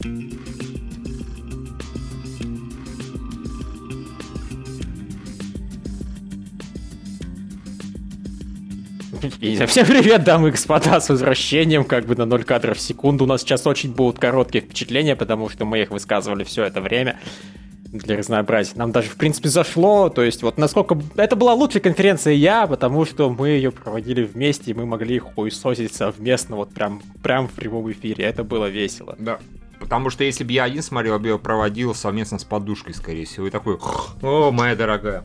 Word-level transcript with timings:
Всем 0.00 0.16
привет, 9.86 10.24
дамы 10.24 10.48
и 10.48 10.50
господа, 10.52 11.00
с 11.00 11.10
возвращением, 11.10 11.84
как 11.84 12.06
бы 12.06 12.16
на 12.16 12.24
0 12.24 12.44
кадров 12.44 12.78
в 12.78 12.80
секунду. 12.80 13.24
У 13.24 13.26
нас 13.26 13.42
сейчас 13.42 13.66
очень 13.66 13.92
будут 13.92 14.18
короткие 14.18 14.64
впечатления, 14.64 15.16
потому 15.16 15.50
что 15.50 15.66
мы 15.66 15.82
их 15.82 15.90
высказывали 15.90 16.44
все 16.44 16.64
это 16.64 16.80
время 16.80 17.20
для 17.92 18.16
разнообразия. 18.16 18.72
Нам 18.76 18.92
даже, 18.92 19.10
в 19.10 19.16
принципе, 19.16 19.50
зашло, 19.50 20.08
то 20.08 20.22
есть 20.22 20.42
вот 20.42 20.56
насколько... 20.56 20.98
Это 21.16 21.36
была 21.36 21.52
лучшая 21.52 21.82
конференция 21.82 22.32
я, 22.32 22.66
потому 22.66 23.04
что 23.04 23.28
мы 23.28 23.50
ее 23.50 23.70
проводили 23.70 24.22
вместе, 24.22 24.70
и 24.70 24.74
мы 24.74 24.86
могли 24.86 25.18
хуесосить 25.18 25.94
совместно, 25.94 26.56
вот 26.56 26.72
прям, 26.72 27.02
прям 27.22 27.48
в 27.48 27.52
прямом 27.52 27.92
эфире. 27.92 28.24
Это 28.24 28.44
было 28.44 28.64
весело. 28.64 29.14
Да. 29.18 29.38
Потому 29.80 30.10
что 30.10 30.22
если 30.24 30.44
бы 30.44 30.52
я 30.52 30.64
один 30.64 30.82
смотрел, 30.82 31.14
я 31.14 31.18
бы 31.18 31.28
ее 31.28 31.38
проводил 31.38 31.94
совместно 31.94 32.38
с 32.38 32.44
подушкой, 32.44 32.94
скорее 32.94 33.24
всего. 33.24 33.46
И 33.46 33.50
такой, 33.50 33.78
о, 34.22 34.50
моя 34.52 34.76
дорогая. 34.76 35.24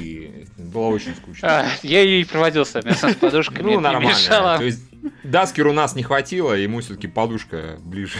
И 0.00 0.46
было 0.56 0.86
очень 0.88 1.14
скучно. 1.14 1.48
А, 1.48 1.66
я 1.82 2.00
ее 2.00 2.22
и 2.22 2.24
проводил 2.24 2.64
совместно 2.64 3.10
с 3.10 3.14
подушкой, 3.16 3.62
ну, 3.62 3.80
нормально. 3.80 4.56
То 4.58 4.64
есть 4.64 4.82
Даскер 5.22 5.66
у 5.66 5.72
нас 5.72 5.94
не 5.94 6.02
хватило, 6.02 6.54
ему 6.54 6.80
все-таки 6.80 7.06
подушка 7.06 7.76
ближе. 7.80 8.18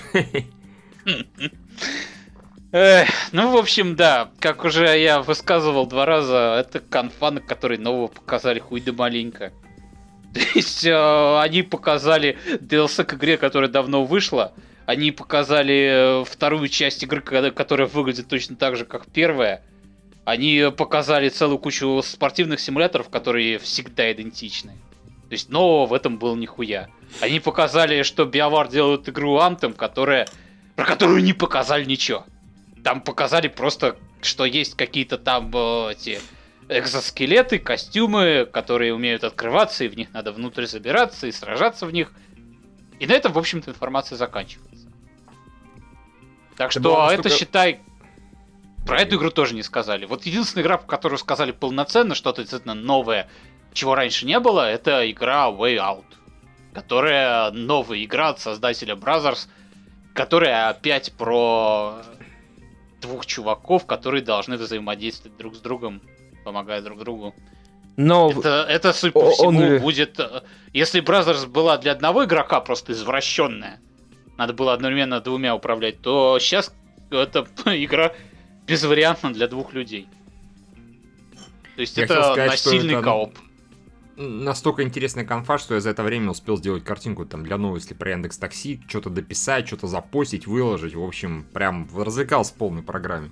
Эх, 2.72 3.08
ну, 3.32 3.50
в 3.50 3.56
общем, 3.56 3.96
да, 3.96 4.30
как 4.38 4.64
уже 4.64 4.98
я 4.98 5.20
высказывал 5.20 5.86
два 5.86 6.06
раза, 6.06 6.56
это 6.58 6.80
конфа, 6.80 7.30
на 7.30 7.40
которой 7.40 7.76
нового 7.78 8.06
показали 8.08 8.60
хуй 8.60 8.80
да 8.80 8.92
маленько. 8.92 9.52
То 10.34 10.40
есть 10.54 10.84
э, 10.86 11.40
они 11.40 11.62
показали 11.62 12.38
DLC 12.48 13.04
к 13.04 13.14
игре, 13.14 13.36
которая 13.36 13.70
давно 13.70 14.04
вышла, 14.04 14.52
они 14.86 15.10
показали 15.12 16.22
э, 16.22 16.24
вторую 16.24 16.68
часть 16.68 17.02
игры, 17.02 17.20
которая 17.52 17.86
выглядит 17.86 18.28
точно 18.28 18.56
так 18.56 18.76
же, 18.76 18.84
как 18.84 19.06
первая. 19.06 19.62
Они 20.24 20.70
показали 20.76 21.28
целую 21.28 21.58
кучу 21.58 22.00
спортивных 22.02 22.60
симуляторов, 22.60 23.08
которые 23.08 23.58
всегда 23.58 24.10
идентичны. 24.12 24.72
То 25.28 25.32
есть 25.32 25.48
нового 25.48 25.86
в 25.86 25.94
этом 25.94 26.18
было 26.18 26.36
нихуя. 26.36 26.88
Они 27.20 27.40
показали, 27.40 28.02
что 28.02 28.24
BioWare 28.24 28.70
делают 28.70 29.08
игру 29.08 29.38
Anthem, 29.38 29.72
которая... 29.72 30.28
про 30.76 30.84
которую 30.84 31.22
не 31.22 31.32
показали 31.32 31.84
ничего. 31.84 32.24
Там 32.84 33.00
показали 33.00 33.48
просто, 33.48 33.96
что 34.20 34.44
есть 34.44 34.76
какие-то 34.76 35.18
там 35.18 35.50
э, 35.54 35.92
эти 35.92 36.20
экзоскелеты, 36.68 37.58
костюмы, 37.58 38.48
которые 38.50 38.94
умеют 38.94 39.24
открываться, 39.24 39.84
и 39.84 39.88
в 39.88 39.96
них 39.96 40.12
надо 40.12 40.32
внутрь 40.32 40.66
забираться 40.66 41.26
и 41.26 41.32
сражаться 41.32 41.86
в 41.86 41.92
них. 41.92 42.12
И 42.98 43.06
на 43.06 43.12
этом, 43.12 43.32
в 43.32 43.38
общем-то, 43.38 43.70
информация 43.70 44.16
заканчивается. 44.16 44.71
Так 46.56 46.72
что 46.72 46.80
это, 46.80 47.06
а 47.06 47.12
это 47.12 47.28
считай... 47.30 47.80
Про 48.86 49.00
эту 49.00 49.16
игру 49.16 49.30
тоже 49.30 49.54
не 49.54 49.62
сказали. 49.62 50.06
Вот 50.06 50.26
единственная 50.26 50.64
игра, 50.64 50.76
которую 50.76 51.18
сказали 51.18 51.52
полноценно, 51.52 52.16
что-то 52.16 52.42
действительно 52.42 52.74
новое, 52.74 53.28
чего 53.72 53.94
раньше 53.94 54.26
не 54.26 54.40
было, 54.40 54.68
это 54.68 55.08
игра 55.10 55.48
Way 55.50 55.76
Out. 55.76 56.04
Которая 56.74 57.52
новая 57.52 58.02
игра 58.02 58.30
от 58.30 58.40
создателя 58.40 58.94
Brothers, 58.94 59.46
которая 60.14 60.68
опять 60.68 61.12
про 61.12 62.02
двух 63.00 63.26
чуваков, 63.26 63.86
которые 63.86 64.22
должны 64.22 64.56
взаимодействовать 64.56 65.36
друг 65.36 65.54
с 65.54 65.60
другом, 65.60 66.02
помогая 66.44 66.82
друг 66.82 66.98
другу. 66.98 67.34
Но 67.96 68.30
это, 68.30 68.66
это 68.68 68.92
судя 68.92 69.12
по 69.12 69.30
всему, 69.30 69.60
он... 69.60 69.78
будет... 69.80 70.18
Э, 70.18 70.42
если 70.72 71.02
Brothers 71.02 71.46
была 71.46 71.76
для 71.76 71.92
одного 71.92 72.24
игрока 72.24 72.60
просто 72.60 72.92
извращенная, 72.92 73.80
надо 74.36 74.52
было 74.52 74.72
одновременно 74.72 75.20
двумя 75.20 75.54
управлять, 75.54 76.00
то 76.00 76.38
сейчас 76.38 76.74
это 77.10 77.46
игра 77.66 78.12
безвариантна 78.66 79.32
для 79.32 79.48
двух 79.48 79.72
людей. 79.72 80.08
То 81.76 81.80
есть 81.80 81.96
я 81.96 82.04
это 82.04 82.22
сказать, 82.22 82.50
насильный 82.50 82.94
это... 82.94 83.02
кооп 83.02 83.38
настолько 84.16 84.82
интересная 84.82 85.24
конфа, 85.24 85.58
что 85.58 85.74
я 85.74 85.80
за 85.80 85.90
это 85.90 86.02
время 86.02 86.30
успел 86.30 86.56
сделать 86.56 86.84
картинку 86.84 87.24
там 87.24 87.44
для 87.44 87.56
новости 87.56 87.92
про 87.92 88.10
Яндекс 88.10 88.38
Такси, 88.38 88.80
что-то 88.88 89.10
дописать, 89.10 89.66
что-то 89.66 89.86
запостить, 89.86 90.46
выложить. 90.46 90.94
В 90.94 91.02
общем, 91.02 91.46
прям 91.52 91.88
развлекался 91.96 92.52
в 92.52 92.56
полной 92.56 92.82
программе. 92.82 93.30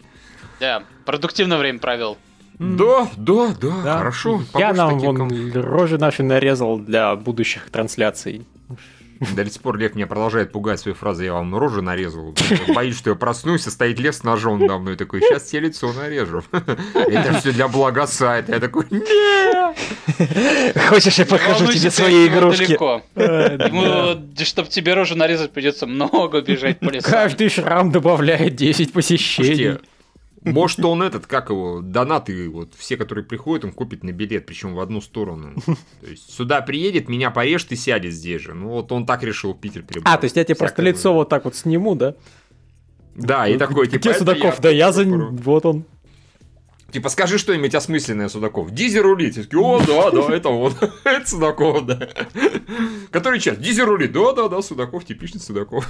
Да, 0.59 0.83
продуктивное 1.05 1.59
время 1.59 1.79
провел. 1.79 2.19
Да, 2.59 3.09
да, 3.17 3.55
да, 3.59 3.83
да. 3.83 3.99
хорошо. 3.99 4.43
Я 4.55 4.75
нам 4.75 4.99
вон 4.99 5.53
рожи 5.53 5.97
наши 5.97 6.23
нарезал 6.23 6.79
для 6.79 7.17
будущих 7.17 7.71
трансляций. 7.71 8.47
До 9.21 9.45
сих 9.51 9.61
пор 9.61 9.77
Лев 9.77 9.95
меня 9.95 10.07
продолжает 10.07 10.51
пугать 10.51 10.81
своей 10.81 10.97
фразой 10.97 11.27
«я 11.27 11.35
вам 11.35 11.55
рожу 11.55 11.83
нарезал». 11.83 12.35
Боюсь, 12.75 12.97
что 12.97 13.11
я 13.11 13.17
проснусь, 13.17 13.67
и 13.67 13.71
стоит 13.71 13.99
Лев 13.99 14.15
с 14.15 14.25
ножом 14.25 14.65
на 14.65 14.79
мной. 14.79 14.97
Такой, 14.97 15.21
сейчас 15.21 15.45
тебе 15.45 15.67
лицо 15.67 15.93
нарежу. 15.93 16.43
Это 16.53 17.35
все 17.39 17.53
для 17.53 17.69
блага 17.69 18.07
сайта. 18.07 18.53
Я 18.53 18.61
такой, 18.61 18.87
нет! 18.91 19.77
Хочешь, 20.89 21.19
я 21.19 21.27
покажу 21.27 21.67
тебе 21.67 21.91
свои 21.91 22.29
игрушки? 22.29 22.73
Ему, 22.73 24.19
чтобы 24.43 24.69
тебе 24.71 24.95
рожу 24.95 25.17
нарезать, 25.17 25.53
придется 25.53 25.87
много 25.87 26.41
бежать 26.41 26.79
по 26.79 26.89
лесам. 26.89 27.11
Каждый 27.11 27.51
шрам 27.51 27.91
добавляет 27.93 28.57
10 28.57 28.93
посещений. 28.93 29.79
Может, 30.43 30.85
он 30.85 31.03
этот, 31.03 31.27
как 31.27 31.51
его, 31.51 31.81
донаты, 31.83 32.49
вот 32.49 32.75
все, 32.75 32.97
которые 32.97 33.25
приходят, 33.25 33.65
он 33.65 33.73
купит 33.73 34.03
на 34.03 34.11
билет, 34.11 34.47
причем 34.47 34.75
в 34.75 34.81
одну 34.81 35.01
сторону. 35.01 35.55
То 36.01 36.07
есть 36.07 36.33
сюда 36.33 36.63
приедет, 36.63 37.09
меня 37.09 37.31
порежет 37.31 37.73
и 37.73 37.77
сядет 37.77 38.13
здесь 38.13 38.43
же. 38.43 38.55
Ну 38.55 38.69
вот 38.69 38.91
он 38.93 39.05
так 39.05 39.23
решил 39.23 39.55
Питер 39.55 39.83
перебрать. 39.83 40.15
А, 40.15 40.17
то 40.17 40.25
есть 40.25 40.37
я 40.37 40.45
тебе 40.45 40.55
просто 40.55 40.81
лицо 40.83 41.13
вот 41.13 41.29
так 41.29 41.45
вот 41.45 41.57
сниму, 41.57 41.95
да? 41.95 42.15
Да, 43.15 43.47
и 43.47 43.59
такой, 43.59 43.87
типа... 43.87 43.99
Где 43.99 44.15
Судаков? 44.15 44.61
Да 44.61 44.71
я 44.71 44.93
за... 44.93 45.05
Вот 45.05 45.67
он. 45.67 45.85
Типа, 46.91 47.09
скажи 47.09 47.39
что-нибудь 47.39 47.75
осмысленное, 47.75 48.29
Судаков. 48.29 48.71
Дизи 48.71 48.99
рулит. 48.99 49.35
Такие, 49.35 49.61
о, 49.61 49.79
да, 49.79 50.11
да, 50.11 50.35
это 50.35 50.49
он. 50.49 50.73
это 51.05 51.29
Судаков, 51.29 51.87
да. 51.87 52.09
Который 53.11 53.41
час? 53.41 53.59
Дизи 53.59 53.83
рулит. 53.83 54.13
Да, 54.13 54.33
да, 54.33 54.49
да, 54.49 54.63
Судаков, 54.63 55.05
типичный 55.05 55.41
Судаков. 55.41 55.87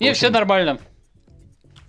И 0.00 0.12
все 0.12 0.30
нормально. 0.30 0.80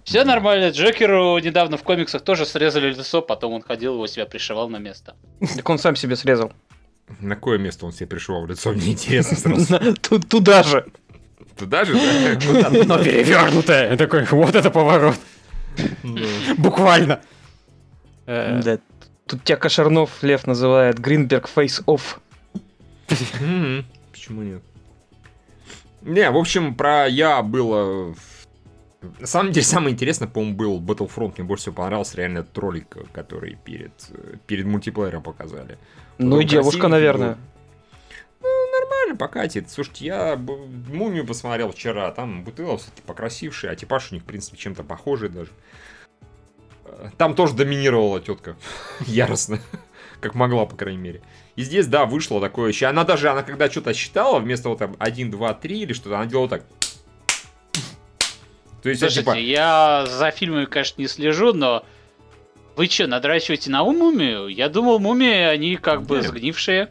Все 0.04 0.24
нормально. 0.24 0.70
Джокеру 0.70 1.38
недавно 1.40 1.78
в 1.78 1.84
комиксах 1.84 2.22
тоже 2.22 2.46
срезали 2.46 2.90
лицо, 2.90 3.22
потом 3.22 3.54
он 3.54 3.62
ходил, 3.62 3.96
его 3.96 4.08
себя 4.08 4.26
пришивал 4.26 4.70
на 4.70 4.78
место. 4.78 5.16
Так 5.56 5.70
он 5.70 5.80
сам 5.80 5.96
себе 5.96 6.16
срезал. 6.16 6.52
На 7.20 7.36
какое 7.36 7.58
место 7.58 7.86
он 7.86 7.94
себе 7.94 8.08
пришивал 8.08 8.46
лицо? 8.46 8.72
Мне 8.72 8.92
интересно 8.92 9.60
сразу. 9.60 9.94
Туда 9.96 10.64
же. 10.64 10.86
Туда 11.58 11.86
же, 11.86 11.94
да? 11.94 12.70
Но 12.70 13.04
перевернутое. 13.04 13.96
Такой, 13.98 14.26
вот 14.26 14.56
это 14.56 14.72
поворот. 14.72 15.16
Буквально. 16.58 17.22
Э, 18.26 18.62
да. 18.64 18.80
Тут 19.28 19.44
тебя 19.44 19.58
Кошернов 19.58 20.22
Лев 20.22 20.48
называет 20.48 21.00
Гринберг 21.00 21.50
Face 21.54 21.84
Off. 21.86 22.18
Почему 24.12 24.42
нет? 24.42 24.64
Не, 26.02 26.30
в 26.32 26.38
общем, 26.38 26.76
про 26.76 27.08
я 27.08 27.42
было 27.42 28.14
на 29.20 29.28
самом 29.28 29.52
деле, 29.52 29.66
самое 29.66 29.94
интересное, 29.94 30.28
по-моему, 30.28 30.56
был 30.56 30.82
Battlefront. 30.82 31.34
Мне 31.38 31.46
больше 31.46 31.64
всего 31.64 31.76
понравился 31.76 32.18
реально 32.18 32.40
этот 32.40 32.58
ролик, 32.58 32.98
который 33.12 33.58
перед, 33.64 33.92
перед 34.48 34.66
мультиплеером 34.66 35.24
показали. 35.24 35.78
Ну 36.18 36.40
и 36.40 36.46
девушка, 36.46 36.88
наверное. 36.88 37.38
Ну, 38.42 38.80
нормально 38.80 39.16
покатит. 39.16 39.70
Слушайте, 39.70 40.06
я 40.06 40.36
мумию 40.36 41.26
посмотрел 41.26 41.72
вчера, 41.72 42.12
там 42.12 42.44
бутылка 42.44 42.78
все-таки 42.78 43.02
покрасившая, 43.02 43.72
а 43.72 43.76
типаж 43.76 44.12
у 44.12 44.16
них, 44.16 44.24
в 44.24 44.26
принципе, 44.26 44.58
чем-то 44.58 44.84
похожий 44.84 45.30
даже. 45.30 45.52
Там 47.18 47.36
тоже 47.36 47.54
доминировала 47.54 48.20
тетка. 48.20 48.56
Яростно. 49.02 49.60
Как 50.20 50.36
могла, 50.36 50.66
по 50.66 50.76
крайней 50.76 51.02
мере. 51.02 51.22
И 51.56 51.64
здесь, 51.64 51.88
да, 51.88 52.06
вышло 52.06 52.40
такое 52.40 52.70
еще. 52.70 52.86
Она 52.86 53.04
даже, 53.04 53.30
она 53.30 53.44
когда 53.44 53.70
что-то 53.70 53.94
считала, 53.94 54.40
вместо 54.40 54.70
вот 54.70 54.80
там 54.80 54.96
1, 55.00 55.32
2, 55.32 55.54
3 55.54 55.80
или 55.82 55.94
что-то, 55.94 56.16
она 56.18 56.26
делала 56.26 56.50
так. 56.50 56.66
То 58.84 58.90
есть, 58.90 59.00
Слушайте, 59.00 59.22
типа... 59.22 59.38
я 59.38 60.06
за 60.06 60.30
фильмами, 60.32 60.66
конечно, 60.66 61.02
не 61.02 61.08
слежу, 61.08 61.54
но 61.54 61.86
вы 62.76 62.88
что, 62.88 63.08
надрачиваете 63.08 63.72
на 63.72 63.84
мумию? 63.84 64.48
Я 64.48 64.68
думал, 64.68 65.00
мумии, 65.00 65.44
они 65.44 65.78
как 65.78 66.04
бы 66.04 66.22
сгнившие. 66.22 66.90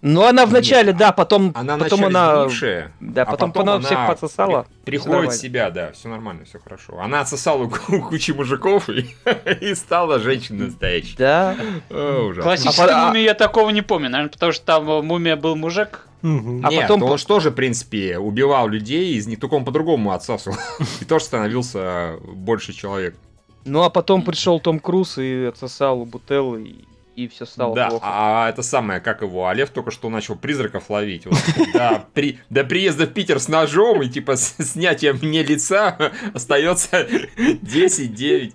Ну, 0.00 0.24
она 0.24 0.46
вначале, 0.46 0.92
да, 0.92 1.10
потом, 1.10 1.52
она 1.54 1.76
потом 1.76 2.04
она, 2.04 2.44
сгнившая, 2.44 2.92
да, 3.00 3.22
а 3.22 3.26
потом, 3.26 3.52
потом 3.52 3.68
она 3.70 3.80
всех 3.80 4.06
подсосала. 4.06 4.66
При, 4.84 4.98
приходит 4.98 5.32
в 5.32 5.36
себя, 5.36 5.70
да, 5.70 5.90
все 5.90 6.08
нормально, 6.08 6.44
все 6.44 6.60
хорошо. 6.60 7.00
Она 7.00 7.20
отсосала 7.20 7.66
кучу 7.68 8.34
мужиков 8.34 8.88
и, 8.88 9.14
и 9.60 9.74
стала 9.74 10.20
женщиной 10.20 10.66
настоящей. 10.66 11.16
Да. 11.18 11.56
О, 11.90 12.32
Классической 12.40 12.92
а, 12.92 13.08
мумии 13.08 13.22
я 13.22 13.34
такого 13.34 13.70
не 13.70 13.82
помню, 13.82 14.08
наверное, 14.08 14.32
потому 14.32 14.52
что 14.52 14.64
там 14.64 14.84
мумия 15.04 15.36
был 15.36 15.56
мужик. 15.56 16.06
Угу. 16.26 16.60
А 16.64 16.70
Нет, 16.70 16.82
потом 16.82 17.04
он 17.04 17.18
же 17.18 17.26
тоже, 17.26 17.50
в 17.50 17.54
принципе, 17.54 18.18
убивал 18.18 18.68
людей, 18.68 19.14
из 19.14 19.28
них 19.28 19.38
только 19.38 19.54
он 19.54 19.64
по-другому 19.64 20.10
отсасывал. 20.10 20.56
И 21.00 21.04
тоже 21.04 21.24
становился 21.24 22.16
больше 22.24 22.72
человек. 22.72 23.16
Ну 23.64 23.82
а 23.82 23.90
потом 23.90 24.22
пришел 24.22 24.60
Том 24.60 24.78
Круз 24.78 25.18
и 25.18 25.44
отсосал 25.48 26.00
у 26.00 26.04
Бутеллы 26.04 26.62
и 26.62 26.84
и 27.16 27.28
все 27.28 27.46
стало 27.46 27.74
да, 27.74 27.88
плохо. 27.88 28.04
а 28.06 28.50
это 28.50 28.60
самое, 28.60 29.00
как 29.00 29.22
его, 29.22 29.48
Олег 29.48 29.70
только 29.70 29.90
что 29.90 30.10
начал 30.10 30.36
призраков 30.36 30.90
ловить. 30.90 31.24
Вот, 31.24 31.38
да, 31.72 32.04
при, 32.12 32.40
до 32.50 32.62
приезда 32.62 33.06
в 33.06 33.14
Питер 33.14 33.40
с 33.40 33.48
ножом 33.48 34.02
и 34.02 34.08
типа 34.10 34.36
с 34.36 34.54
снятием 34.58 35.18
мне 35.22 35.42
лица 35.42 35.96
остается 36.34 37.00
10-9. 37.38 38.52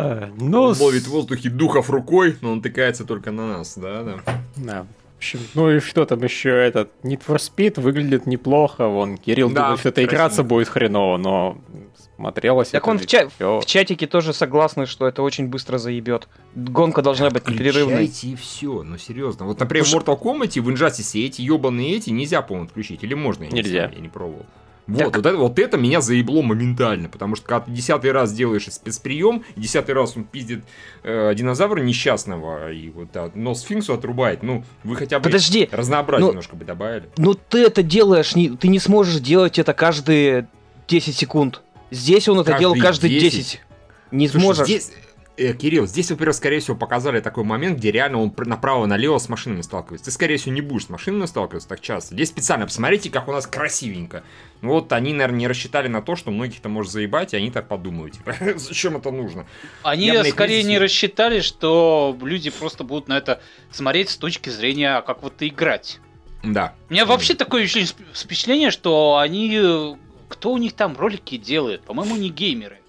А, 0.00 0.30
Ну, 0.38 0.62
Он 0.62 0.76
ловит 0.78 1.02
в 1.02 1.10
воздухе 1.10 1.50
духов 1.50 1.90
рукой, 1.90 2.36
но 2.40 2.52
он 2.52 2.62
тыкается 2.62 3.04
только 3.04 3.30
на 3.30 3.46
нас, 3.58 3.76
да, 3.76 4.02
да. 4.02 4.16
Да. 4.56 4.86
В 5.14 5.18
общем, 5.20 5.40
ну 5.54 5.70
и 5.70 5.80
что 5.80 6.06
там 6.06 6.22
еще 6.24 6.48
этот 6.48 6.90
Need 7.02 7.20
for 7.26 7.36
Speed 7.36 7.78
выглядит 7.80 8.26
неплохо. 8.26 8.88
Вон, 8.88 9.18
Кирилл 9.18 9.50
Да, 9.50 9.62
думает, 9.62 9.80
что 9.80 9.88
это 9.90 9.96
красиво. 10.00 10.10
играться 10.14 10.42
будет 10.44 10.68
хреново, 10.68 11.18
но 11.18 11.58
смотрелось 12.16 12.68
Так 12.70 12.82
это 12.82 12.90
он 12.90 12.98
в, 12.98 13.06
ча- 13.06 13.28
в 13.38 13.64
чатике 13.66 14.06
тоже 14.06 14.32
согласны, 14.32 14.86
что 14.86 15.06
это 15.06 15.22
очень 15.22 15.48
быстро 15.48 15.76
заебет. 15.76 16.26
Гонка 16.54 17.02
должна 17.02 17.28
быть 17.28 17.46
непрерывной. 17.48 18.06
Включайте 18.06 18.28
и 18.28 18.34
все, 18.36 18.82
ну 18.82 18.96
серьезно. 18.96 19.44
Вот, 19.44 19.60
например, 19.60 19.84
в 19.84 19.88
Слушай- 19.88 20.04
Mortal 20.06 20.18
Kombat, 20.22 20.58
в 20.60 20.68
Injustice 20.70 21.22
эти 21.26 21.42
ебаные 21.42 21.96
эти 21.96 22.08
нельзя, 22.08 22.40
по-моему, 22.40 22.68
отключить. 22.68 23.02
Или 23.04 23.12
можно? 23.12 23.44
Я 23.44 23.50
не 23.50 23.56
Нельзя. 23.56 23.70
знаю, 23.72 23.92
я 23.96 24.00
не 24.00 24.08
пробовал. 24.08 24.46
Вот, 24.90 24.98
Так- 24.98 25.16
вот, 25.16 25.26
это, 25.26 25.36
вот 25.36 25.58
это 25.58 25.76
меня 25.76 26.00
заебло 26.00 26.42
моментально, 26.42 27.08
потому 27.08 27.36
что 27.36 27.46
когда 27.46 27.60
ты 27.66 27.70
десятый 27.70 28.12
раз 28.12 28.32
делаешь 28.32 28.66
спецприем, 28.70 29.44
десятый 29.56 29.94
раз 29.94 30.16
он 30.16 30.24
пиздит 30.24 30.64
э, 31.02 31.32
динозавра 31.34 31.80
несчастного, 31.80 32.72
и 32.72 32.90
вот 32.90 33.08
да, 33.12 33.30
нос 33.34 33.60
сфинксу 33.62 33.94
отрубает, 33.94 34.42
ну, 34.42 34.64
вы 34.84 34.96
хотя 34.96 35.18
бы 35.18 35.24
Подожди, 35.24 35.68
разнообразие 35.70 36.24
ну- 36.26 36.28
немножко 36.32 36.56
бы 36.56 36.64
добавили. 36.64 37.08
ну 37.16 37.34
ты 37.34 37.58
это 37.64 37.82
делаешь, 37.82 38.34
не, 38.34 38.50
ты 38.50 38.68
не 38.68 38.78
сможешь 38.78 39.20
делать 39.20 39.58
это 39.58 39.72
каждые 39.74 40.48
10 40.88 41.16
секунд. 41.16 41.62
Здесь 41.90 42.28
он 42.28 42.38
это 42.40 42.52
Каждые 42.52 42.60
делал 42.60 42.76
каждые 42.80 43.20
10. 43.20 43.32
10. 43.38 43.60
Не 44.10 44.28
Слушай, 44.28 44.42
сможешь. 44.42 44.64
здесь, 44.64 44.92
э, 45.40 45.54
Кирилл, 45.54 45.86
здесь, 45.86 46.10
во-первых, 46.10 46.36
скорее 46.36 46.60
всего, 46.60 46.76
показали 46.76 47.20
такой 47.20 47.44
момент, 47.44 47.78
где 47.78 47.90
реально 47.90 48.20
он 48.22 48.30
пр- 48.30 48.46
направо-налево 48.46 49.18
с 49.18 49.28
машинами 49.28 49.62
сталкивается. 49.62 50.04
Ты, 50.06 50.10
скорее 50.10 50.36
всего, 50.36 50.54
не 50.54 50.60
будешь 50.60 50.86
с 50.86 50.88
машинами 50.88 51.26
сталкиваться 51.26 51.68
так 51.68 51.80
часто. 51.80 52.14
Здесь 52.14 52.28
специально, 52.28 52.66
посмотрите, 52.66 53.10
как 53.10 53.28
у 53.28 53.32
нас 53.32 53.46
красивенько. 53.46 54.22
Ну 54.60 54.68
Вот 54.74 54.92
они, 54.92 55.12
наверное, 55.12 55.38
не 55.38 55.48
рассчитали 55.48 55.88
на 55.88 56.02
то, 56.02 56.16
что 56.16 56.30
многих-то 56.30 56.68
может 56.68 56.92
заебать, 56.92 57.32
и 57.34 57.36
они 57.36 57.50
так 57.50 57.68
подумают. 57.68 58.14
Типа, 58.14 58.34
зачем 58.56 58.96
это 58.96 59.10
нужно? 59.10 59.46
Они 59.82 60.06
Я 60.06 60.24
скорее 60.24 60.62
не 60.62 60.78
рассчитали, 60.78 61.40
что 61.40 62.16
люди 62.22 62.50
просто 62.50 62.84
будут 62.84 63.08
на 63.08 63.16
это 63.18 63.40
смотреть 63.70 64.10
с 64.10 64.16
точки 64.16 64.50
зрения, 64.50 64.96
а 64.96 65.02
как 65.02 65.22
вот 65.22 65.34
играть. 65.40 66.00
Да. 66.42 66.74
У 66.88 66.92
меня 66.92 67.06
вообще 67.06 67.34
такое 67.34 67.66
впечатление, 67.66 68.70
что 68.70 69.18
они... 69.18 69.58
э, 69.60 69.94
Кто 70.28 70.52
у 70.52 70.58
них 70.58 70.72
там 70.72 70.96
ролики 70.96 71.36
делает? 71.36 71.82
По-моему, 71.82 72.16
не 72.16 72.30
геймеры. 72.30 72.79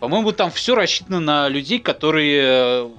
По-моему, 0.00 0.32
там 0.32 0.50
все 0.50 0.74
рассчитано 0.74 1.20
на 1.20 1.48
людей, 1.48 1.78
которые 1.78 2.42
э, 2.42 2.90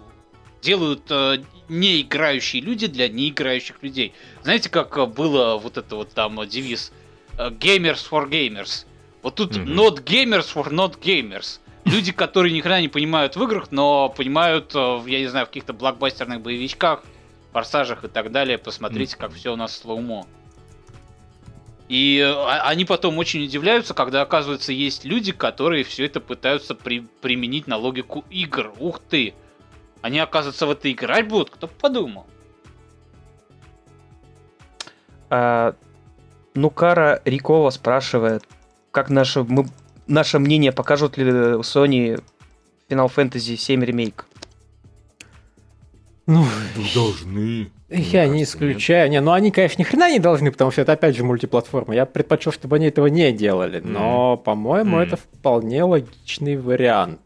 делают 0.61 1.03
э, 1.09 1.37
не 1.67 2.01
играющие 2.01 2.61
люди 2.61 2.87
для 2.87 3.07
неиграющих 3.07 3.81
людей. 3.81 4.13
Знаете, 4.43 4.69
как 4.69 4.97
э, 4.97 5.05
было 5.05 5.57
вот 5.57 5.77
это 5.77 5.95
вот 5.95 6.11
там 6.13 6.45
девиз 6.47 6.91
Gamers 7.37 8.05
for 8.09 8.29
Gamers. 8.29 8.85
Вот 9.21 9.35
тут 9.35 9.55
Мгм. 9.55 9.79
not 9.79 10.03
gamers 10.03 10.53
for 10.53 10.69
not 10.69 10.99
gamers. 10.99 11.59
Люди, 11.85 12.11
которые 12.11 12.53
ни 12.53 12.61
хрена 12.61 12.81
не 12.81 12.89
понимают 12.89 13.35
в 13.35 13.43
играх, 13.43 13.71
но 13.71 14.09
понимают, 14.09 14.73
я 14.75 15.19
не 15.19 15.27
знаю, 15.27 15.45
в 15.45 15.49
каких-то 15.49 15.73
блокбастерных 15.73 16.41
боевичках, 16.41 17.03
форсажах 17.53 18.03
и 18.03 18.07
так 18.07 18.31
далее. 18.31 18.57
Посмотрите, 18.57 19.17
как 19.17 19.33
все 19.33 19.53
у 19.53 19.55
нас 19.55 19.77
слоумо. 19.77 20.27
И 21.89 22.19
э, 22.19 22.31
а- 22.31 22.69
они 22.69 22.85
потом 22.85 23.17
очень 23.17 23.43
удивляются, 23.43 23.93
когда 23.93 24.21
оказывается 24.21 24.71
есть 24.71 25.05
люди, 25.05 25.31
которые 25.31 25.83
все 25.83 26.05
это 26.05 26.19
пытаются 26.21 26.75
при- 26.75 27.07
применить 27.21 27.65
на 27.67 27.77
логику 27.77 28.23
игр. 28.29 28.71
Ух 28.79 28.99
ты! 29.09 29.33
Они, 30.01 30.19
оказывается, 30.19 30.65
в 30.67 30.71
это 30.71 30.89
играть 30.91 31.27
будут? 31.27 31.49
Кто 31.49 31.67
бы 31.67 31.73
подумал? 31.73 32.25
А, 35.31 35.75
Нукара 36.53 37.21
Рикова 37.25 37.71
спрашивает, 37.71 38.45
как 38.91 39.09
наше, 39.09 39.43
мы, 39.43 39.67
наше 40.07 40.39
мнение, 40.39 40.71
покажут 40.71 41.17
ли 41.17 41.25
Sony 41.25 42.23
Final 42.87 43.11
Fantasy 43.13 43.57
7 43.57 43.83
ремейк. 43.83 44.25
Ну, 46.27 46.45
Должны. 46.93 47.71
Я 47.89 48.27
не 48.27 48.43
исключаю. 48.43 49.09
Не, 49.09 49.19
ну 49.21 49.31
они, 49.31 49.51
конечно, 49.51 49.81
ни 49.81 49.85
хрена 49.85 50.11
не 50.11 50.19
должны, 50.19 50.51
потому 50.51 50.71
что 50.71 50.81
это 50.81 50.93
опять 50.93 51.15
же 51.15 51.23
мультиплатформа. 51.23 51.95
Я 51.95 52.05
предпочел, 52.05 52.51
чтобы 52.51 52.75
они 52.75 52.87
этого 52.87 53.07
не 53.07 53.31
делали. 53.31 53.79
Но, 53.79 54.37
по-моему, 54.37 54.97
Мгм. 54.97 54.99
это 54.99 55.17
вполне 55.17 55.83
логичный 55.83 56.55
вариант. 56.57 57.19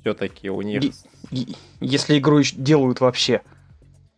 Все-таки 0.00 0.48
у 0.50 0.62
них. 0.62 0.82
Е- 0.82 0.92
е- 1.30 1.46
Если 1.80 2.18
игру 2.18 2.40
делают 2.42 3.00
вообще. 3.00 3.42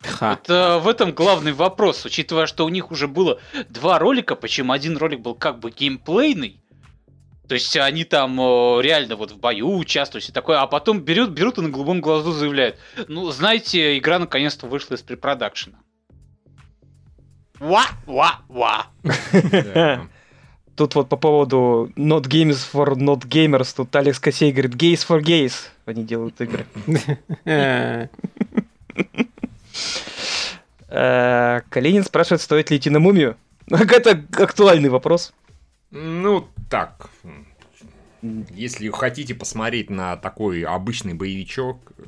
Ха. 0.03 0.39
Это 0.41 0.79
в 0.81 0.87
этом 0.87 1.11
главный 1.13 1.53
вопрос, 1.53 2.05
учитывая, 2.05 2.47
что 2.47 2.65
у 2.65 2.69
них 2.69 2.93
уже 2.93 3.09
было 3.09 3.41
два 3.69 3.99
ролика, 3.99 4.37
причем 4.37 4.71
один 4.71 4.97
ролик 4.97 5.21
был 5.21 5.35
как 5.35 5.59
бы 5.59 5.71
геймплейный. 5.73 6.61
То 7.49 7.55
есть 7.55 7.75
они 7.79 8.05
там 8.05 8.37
реально 8.81 9.17
вот 9.17 9.33
в 9.33 9.39
бою 9.39 9.75
участвуют 9.77 10.29
и 10.29 10.33
такое, 10.33 10.61
а 10.61 10.67
потом 10.67 11.01
берут, 11.01 11.31
берут 11.31 11.57
и 11.59 11.63
на 11.63 11.71
голубом 11.71 12.01
глазу 12.03 12.31
заявляют, 12.33 12.77
ну, 13.09 13.31
знаете, 13.31 13.97
игра 13.99 14.19
наконец-то 14.19 14.67
вышла 14.67 14.95
из 14.97 15.01
препродакшена. 15.03 15.79
Ва, 17.61 17.85
ва, 18.07 18.41
ва. 18.49 18.87
Да. 19.75 20.07
Тут 20.77 20.95
вот 20.95 21.09
по 21.09 21.17
поводу 21.17 21.91
Not 21.97 22.29
Games 22.29 22.59
for 22.73 22.95
Not 22.95 23.27
Gamers, 23.27 23.75
тут 23.75 23.95
Алекс 23.97 24.21
Косей 24.21 24.53
говорит 24.53 24.75
Gays 24.75 25.05
for 25.09 25.21
Gays. 25.21 25.55
Они 25.87 26.05
делают 26.05 26.41
игры. 26.41 26.67
Э, 30.91 31.61
Калинин 31.69 32.03
спрашивает, 32.03 32.41
стоит 32.41 32.71
ли 32.71 32.79
идти 32.79 32.89
на 32.89 32.99
мумию. 32.99 33.37
Это 33.69 34.25
актуальный 34.43 34.89
вопрос. 34.89 35.35
Ну, 35.91 36.49
так. 36.71 37.11
Если 38.23 38.89
хотите 38.91 39.35
посмотреть 39.35 39.91
на 39.91 40.17
такой 40.17 40.63
обычный 40.63 41.15
боевичок, 41.15 41.77
э, 41.99 42.03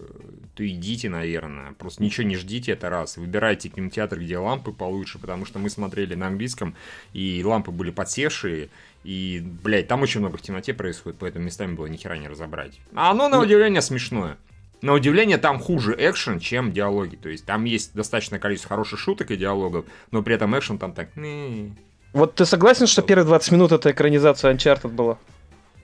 то 0.61 0.69
идите, 0.69 1.09
наверное. 1.09 1.73
Просто 1.79 2.03
ничего 2.03 2.27
не 2.27 2.37
ждите, 2.37 2.73
это 2.73 2.91
раз. 2.91 3.17
Выбирайте 3.17 3.71
кинотеатр, 3.71 4.21
где 4.21 4.37
лампы 4.37 4.73
получше, 4.73 5.19
потому 5.19 5.47
что 5.47 5.59
мы 5.59 5.71
смотрели 5.71 6.15
на 6.15 6.27
английском, 6.27 6.75
и 7.15 7.43
лампы 7.43 7.71
были 7.71 7.91
подсевшие, 7.91 8.69
и, 9.03 9.43
блядь, 9.65 9.89
там 9.89 10.03
очень 10.03 10.21
много 10.21 10.37
в 10.37 10.43
темноте 10.43 10.75
происходит, 10.75 11.19
поэтому 11.19 11.47
местами 11.47 11.73
было 11.73 11.87
ни 11.87 11.97
хера 11.97 12.19
не 12.19 12.29
разобрать. 12.29 12.79
А 12.95 13.11
оно, 13.13 13.31
на 13.31 13.41
удивление, 13.41 13.81
смешное. 13.81 14.37
На 14.83 14.93
удивление, 14.93 15.39
там 15.39 15.61
хуже 15.61 15.97
экшен, 15.99 16.41
чем 16.41 16.73
диалоги. 16.73 17.17
То 17.17 17.31
есть 17.31 17.47
там 17.47 17.65
есть 17.65 17.95
достаточное 17.95 18.39
количество 18.39 18.69
хороших 18.69 18.99
шуток 18.99 19.31
и 19.31 19.37
диалогов, 19.37 19.87
но 20.11 20.23
при 20.23 20.35
этом 20.35 20.55
экшен 20.59 20.77
там 20.77 20.93
так... 20.93 21.17
«Не». 21.17 21.75
Вот 22.13 22.35
ты 22.35 22.45
согласен, 22.45 22.87
что 22.87 23.01
первые 23.01 23.25
20 23.25 23.53
минут 23.53 23.73
это 23.73 23.91
экранизация 23.93 24.53
Uncharted 24.53 24.89
была? 24.89 25.17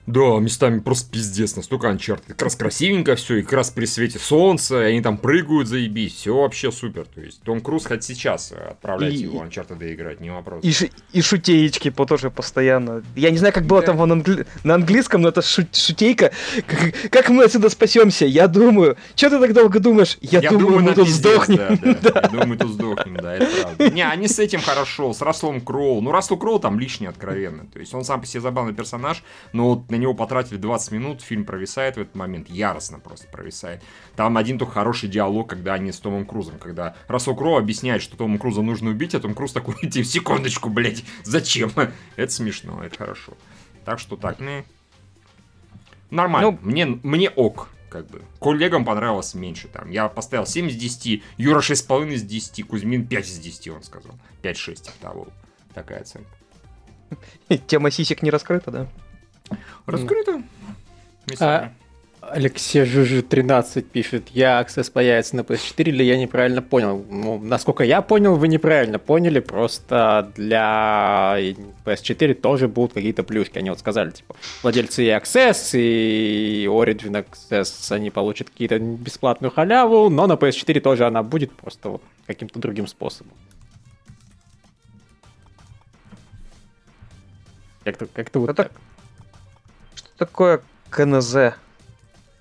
Да, 0.07 0.39
местами 0.39 0.79
просто 0.79 1.11
пиздец, 1.11 1.55
настолько 1.57 1.87
Uncharted. 1.87 2.21
Как 2.29 2.41
раз 2.41 2.55
красивенько 2.55 3.15
все, 3.15 3.35
и 3.37 3.41
как 3.43 3.53
раз 3.53 3.69
при 3.71 3.85
свете 3.85 4.19
солнца, 4.19 4.81
и 4.81 4.91
они 4.91 5.01
там 5.01 5.17
прыгают, 5.17 5.67
заебись, 5.67 6.13
все 6.15 6.33
вообще 6.35 6.71
супер. 6.71 7.05
То 7.13 7.19
есть 7.21 7.41
Том 7.43 7.59
Круз 7.61 7.85
хоть 7.85 8.03
сейчас 8.05 8.53
э, 8.53 8.69
отправляйте 8.71 9.17
И- 9.17 9.21
его 9.23 9.43
Uncharted 9.43 9.93
играть, 9.93 10.21
не 10.21 10.29
вопрос. 10.31 10.63
И, 10.63 10.73
и 11.11 11.21
шутеечки 11.21 11.89
по 11.89 12.05
тоже 12.05 12.31
постоянно. 12.31 13.03
Я 13.15 13.31
не 13.31 13.37
знаю, 13.37 13.53
как 13.53 13.65
было 13.65 13.81
Да. 13.81 13.87
там 13.93 13.97
на, 14.07 14.13
англи- 14.15 14.47
на 14.63 14.75
английском, 14.75 15.21
но 15.21 15.29
это 15.29 15.41
шу- 15.41 15.67
шутейка. 15.73 16.31
Как, 16.65 17.11
как 17.11 17.29
мы 17.29 17.43
отсюда 17.43 17.69
спасемся? 17.69 18.25
Я 18.25 18.47
думаю. 18.47 18.95
Че 19.15 19.29
ты 19.29 19.39
так 19.39 19.53
долго 19.53 19.79
думаешь? 19.81 20.17
Я, 20.21 20.39
думаю, 20.49 20.77
мы 20.79 20.81
на 20.83 20.93
тут 20.95 21.05
пиздец, 21.07 21.19
сдохнем. 21.33 21.57
Да, 22.01 22.11
да. 22.11 22.21
Я 22.23 22.29
думаю, 22.29 22.47
мы 22.47 22.57
тут 22.57 22.71
сдохнем, 22.71 23.17
да, 23.17 23.35
это 23.35 23.47
правда. 23.61 23.89
Не, 23.91 24.03
они 24.07 24.29
с 24.29 24.39
этим 24.39 24.61
хорошо, 24.61 25.11
с 25.13 25.21
Расселом 25.21 25.59
Кроу. 25.59 25.99
Ну, 25.99 26.11
Рассел 26.13 26.37
Кроу 26.37 26.59
там 26.59 26.79
лишний, 26.79 27.07
откровенно. 27.07 27.65
То 27.65 27.79
есть 27.79 27.93
он 27.93 28.05
сам 28.05 28.21
по 28.21 28.25
себе 28.27 28.39
забавный 28.39 28.73
персонаж, 28.73 29.21
но 29.51 29.69
вот 29.75 29.89
на 29.97 30.01
него 30.01 30.13
потратили 30.13 30.57
20 30.57 30.91
минут, 30.91 31.21
фильм 31.21 31.43
провисает 31.43 31.97
в 31.97 32.01
этот 32.01 32.15
момент, 32.15 32.49
яростно 32.49 32.99
просто 32.99 33.27
провисает. 33.27 33.81
Там 34.15 34.37
один 34.37 34.59
только 34.59 34.73
хороший 34.73 35.09
диалог, 35.09 35.49
когда 35.49 35.73
они 35.73 35.91
с 35.91 35.99
Томом 35.99 36.25
Крузом, 36.25 36.59
когда 36.59 36.95
Рассел 37.07 37.35
Кроу 37.35 37.57
объясняет, 37.57 38.01
что 38.01 38.15
Тому 38.15 38.37
Круза 38.37 38.61
нужно 38.61 38.91
убить, 38.91 39.15
а 39.15 39.19
Том 39.19 39.33
Круз 39.33 39.51
такой, 39.51 39.75
иди, 39.81 40.03
секундочку, 40.03 40.69
блядь, 40.69 41.03
зачем? 41.23 41.71
Это 42.15 42.31
смешно, 42.31 42.83
это 42.83 42.97
хорошо. 42.97 43.33
Так 43.85 43.99
что 43.99 44.17
так, 44.17 44.39
ну, 44.39 44.63
нормально. 46.11 46.51
Ну, 46.51 46.59
мне, 46.61 46.85
мне 46.85 47.29
ок, 47.29 47.69
как 47.89 48.07
бы. 48.07 48.21
Коллегам 48.39 48.85
понравилось 48.85 49.33
меньше. 49.33 49.67
Там. 49.69 49.89
Я 49.89 50.09
поставил 50.09 50.45
7 50.45 50.69
из 50.69 50.75
10, 50.75 51.23
Юра 51.37 51.61
6,5 51.61 52.13
из 52.13 52.23
10, 52.23 52.67
Кузьмин 52.67 53.07
5 53.07 53.27
из 53.27 53.39
10, 53.39 53.67
он 53.69 53.83
сказал. 53.83 54.13
5-6 54.43 54.75
типа 54.75 54.91
того. 55.01 55.27
Такая 55.73 56.01
оценка. 56.01 56.29
Тема 57.67 57.91
сисек 57.91 58.21
не 58.21 58.29
раскрыта, 58.29 58.71
да? 58.71 58.87
Раскрыто. 59.85 60.41
А, 61.39 61.71
Алексей 62.21 62.83
Жужи 62.83 63.21
13 63.21 63.89
пишет, 63.89 64.29
я 64.33 64.61
Access 64.61 64.91
появится 64.91 65.35
на 65.35 65.41
PS4 65.41 65.83
или 65.83 66.03
я 66.03 66.17
неправильно 66.17 66.61
понял? 66.61 67.05
Ну, 67.09 67.39
насколько 67.39 67.83
я 67.83 68.01
понял, 68.01 68.35
вы 68.35 68.47
неправильно 68.47 68.99
поняли, 68.99 69.39
просто 69.39 70.31
для 70.35 71.37
PS4 71.85 72.33
тоже 72.33 72.67
будут 72.67 72.93
какие-то 72.93 73.23
плюшки. 73.23 73.57
Они 73.59 73.69
вот 73.69 73.79
сказали, 73.79 74.11
типа, 74.11 74.35
владельцы 74.61 75.05
и 75.05 75.07
Access, 75.09 75.71
и 75.73 76.65
Origin 76.65 77.25
Access, 77.25 77.91
они 77.93 78.09
получат 78.09 78.49
какие-то 78.49 78.79
бесплатную 78.79 79.51
халяву, 79.51 80.09
но 80.09 80.27
на 80.27 80.33
PS4 80.33 80.79
тоже 80.81 81.05
она 81.05 81.23
будет, 81.23 81.51
просто 81.53 81.89
вот 81.89 82.01
каким-то 82.25 82.59
другим 82.59 82.87
способом. 82.87 83.33
Как-то 87.85 88.05
как 88.07 88.35
вот 88.35 88.49
Это- 88.49 88.63
так. 88.63 88.71
Что 90.17 90.25
такое 90.25 90.61
КНЗ? 90.89 91.33
В 91.35 91.53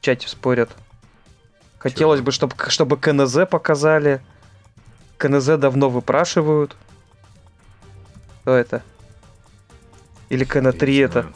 чате 0.00 0.28
спорят. 0.28 0.70
Хотелось 1.78 2.22
бы, 2.22 2.32
чтобы, 2.32 2.54
чтобы 2.68 2.96
КНЗ 2.96 3.40
показали. 3.50 4.22
КНЗ 5.18 5.58
давно 5.58 5.90
выпрашивают. 5.90 6.74
Что 8.40 8.54
это? 8.56 8.82
Или 10.30 10.48
Я 10.54 10.60
не 10.62 10.68
КН3 10.68 11.04
это? 11.04 11.20
знаю. 11.22 11.34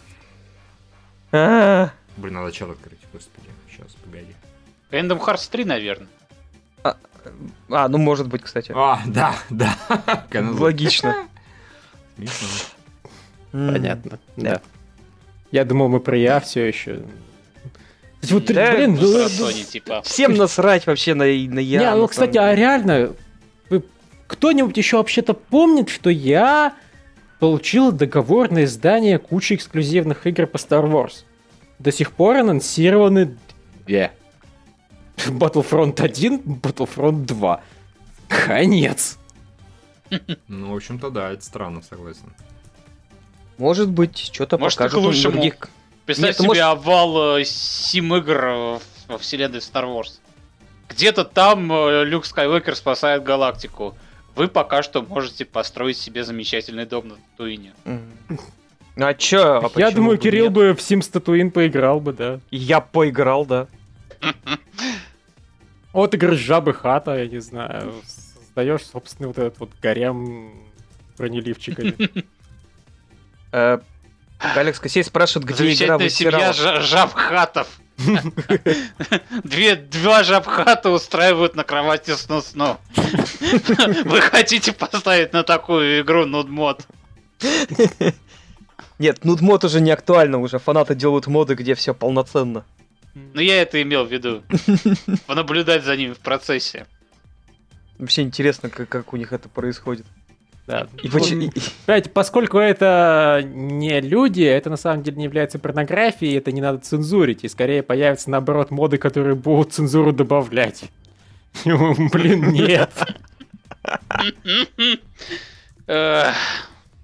А, 1.32 1.90
Блин, 2.16 2.32
надо 2.34 2.52
чат 2.52 2.70
открыть, 2.70 3.00
господи. 3.12 3.50
Сейчас, 3.68 3.92
погоди. 4.02 4.34
Kingdom 4.90 5.20
Hearts 5.22 5.46
3, 5.50 5.64
наверное. 5.66 6.08
А, 6.82 7.88
ну 7.88 7.98
может 7.98 8.28
быть, 8.28 8.40
кстати. 8.40 8.72
А, 8.74 9.02
да, 9.04 9.36
да. 9.50 9.76
Логично. 10.32 11.28
Понятно, 13.52 14.18
Да. 14.36 14.62
Да. 15.52 15.58
Я 15.58 15.64
думал, 15.64 15.88
мы 15.88 16.00
про 16.00 16.16
я 16.16 16.40
все 16.40 16.66
еще. 16.66 17.02
Вот, 18.22 18.44
Да, 18.46 18.72
блин, 18.74 18.94
Ну, 18.94 19.00
ну, 19.00 19.12
про 19.12 19.28
ну, 19.38 19.48
Sony, 19.48 19.64
типа. 19.64 20.02
Всем 20.02 20.34
насрать 20.34 20.86
вообще 20.86 21.14
на, 21.14 21.24
на 21.24 21.58
я. 21.60 21.80
Не, 21.80 21.94
ну, 21.94 22.06
кстати, 22.06 22.36
а 22.36 22.54
реально, 22.54 23.14
вы- 23.70 23.84
кто-нибудь 24.26 24.76
еще 24.76 24.98
вообще-то 24.98 25.32
помнит, 25.34 25.88
что 25.88 26.10
я 26.10 26.74
получил 27.38 27.92
договор 27.92 28.50
на 28.50 28.64
издание 28.64 29.18
кучи 29.18 29.54
эксклюзивных 29.54 30.26
игр 30.26 30.46
по 30.46 30.56
Star 30.56 30.84
Wars? 30.90 31.24
До 31.78 31.90
сих 31.90 32.12
пор 32.12 32.36
анонсированы 32.36 33.36
две. 33.86 34.12
Battlefront 35.16 36.00
1, 36.02 36.38
Battlefront 36.38 37.24
2. 37.24 37.62
Конец. 38.28 39.18
Ну, 40.48 40.72
в 40.72 40.76
общем-то, 40.76 41.10
да, 41.10 41.30
это 41.32 41.44
странно, 41.44 41.82
согласен. 41.82 42.32
Может 43.60 43.90
быть, 43.90 44.18
что-то 44.32 44.56
Может, 44.58 44.78
покажут 44.78 44.98
к 45.00 45.02
лучшему. 45.04 45.32
других. 45.34 45.54
Представь 46.06 46.30
Нет, 46.30 46.38
ну, 46.38 46.54
себе 46.54 46.64
может- 46.64 46.78
обвал 46.78 47.36
э, 47.36 47.44
сим-игр 47.44 48.80
во 49.06 49.18
вселенной 49.18 49.58
Star 49.58 49.84
Wars. 49.84 50.18
Где-то 50.88 51.24
там 51.24 51.70
э, 51.70 52.04
Люк 52.04 52.24
Скайуокер 52.24 52.74
спасает 52.74 53.22
галактику. 53.22 53.96
Вы 54.34 54.48
пока 54.48 54.82
что 54.82 55.02
можете 55.02 55.44
построить 55.44 55.98
себе 55.98 56.24
замечательный 56.24 56.86
дом 56.86 57.08
на 57.08 57.14
Татуине. 57.16 57.72
Ну, 57.84 59.06
А 59.06 59.12
чё? 59.14 59.60
а 59.62 59.78
Я 59.78 59.90
думаю, 59.90 60.16
бы 60.16 60.22
Кирилл 60.22 60.44
нет? 60.46 60.52
бы 60.54 60.72
в 60.74 60.78
Sims 60.78 61.12
Tatooine 61.12 61.50
поиграл 61.50 62.00
бы, 62.00 62.12
да. 62.14 62.40
Я 62.50 62.80
поиграл, 62.80 63.44
да. 63.44 63.66
Вот 65.92 66.14
игры 66.14 66.36
жабы 66.36 66.72
хата, 66.72 67.16
я 67.18 67.26
не 67.26 67.40
знаю. 67.40 67.92
Создаешь 68.06 68.82
собственный 68.86 69.28
вот 69.28 69.38
этот 69.38 69.58
вот 69.60 69.70
гарем 69.82 70.52
бронеливчиками. 71.18 71.94
Э, 73.52 73.78
Алекс 74.38 74.78
Косей 74.80 75.04
спрашивает, 75.04 75.48
где 75.48 75.64
игра 75.64 75.74
семья 75.74 75.98
высирала. 75.98 76.52
жа- 76.52 76.80
жабхатов. 76.80 77.68
Две, 79.44 79.76
два 79.76 80.24
жабхата 80.24 80.88
устраивают 80.90 81.54
на 81.54 81.64
кровати 81.64 82.12
сну-сну. 82.16 82.78
Вы 84.04 84.20
хотите 84.22 84.72
поставить 84.72 85.32
на 85.34 85.42
такую 85.42 86.00
игру 86.00 86.24
нудмод? 86.24 86.86
Нет, 88.98 89.24
нудмод 89.24 89.64
уже 89.64 89.80
не 89.80 89.90
актуально, 89.90 90.38
уже 90.38 90.58
фанаты 90.58 90.94
делают 90.94 91.26
моды, 91.26 91.54
где 91.54 91.74
все 91.74 91.94
полноценно. 91.94 92.64
Ну, 93.14 93.40
я 93.40 93.60
это 93.62 93.82
имел 93.82 94.04
в 94.06 94.12
виду. 94.12 94.42
Понаблюдать 95.26 95.84
за 95.84 95.96
ними 95.96 96.12
в 96.12 96.18
процессе. 96.18 96.86
Вообще 97.98 98.22
интересно, 98.22 98.70
как, 98.70 98.88
как 98.88 99.12
у 99.12 99.16
них 99.16 99.32
это 99.32 99.48
происходит. 99.48 100.06
Да. 100.70 100.86
И 101.02 101.08
поч- 101.08 101.30
Понимаете, 101.86 102.10
поскольку 102.10 102.58
это 102.58 103.42
не 103.44 104.00
люди, 104.00 104.42
это 104.42 104.70
на 104.70 104.76
самом 104.76 105.02
деле 105.02 105.16
не 105.16 105.24
является 105.24 105.58
порнографией, 105.58 106.38
это 106.38 106.52
не 106.52 106.60
надо 106.60 106.78
цензурить, 106.78 107.44
и 107.44 107.48
скорее 107.48 107.82
появятся, 107.82 108.30
наоборот, 108.30 108.70
моды, 108.70 108.98
которые 108.98 109.34
будут 109.34 109.72
цензуру 109.72 110.12
добавлять. 110.12 110.84
Блин, 111.64 112.52
нет. 112.52 112.90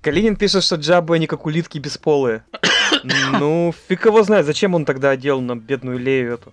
Калинин 0.03 0.37
пишет, 0.37 0.63
что 0.63 0.77
джабы 0.77 1.17
они 1.17 1.27
как 1.27 1.47
улитки 1.47 1.79
бесполые. 1.79 2.45
Ну, 3.39 3.75
фиг 3.89 4.07
его 4.07 4.23
знает, 4.23 4.47
зачем 4.47 4.75
он 4.75 4.85
тогда 4.85 5.11
одел 5.11 5.41
на 5.41 5.55
бедную 5.55 5.99
Лею 5.99 6.35
эту. 6.35 6.53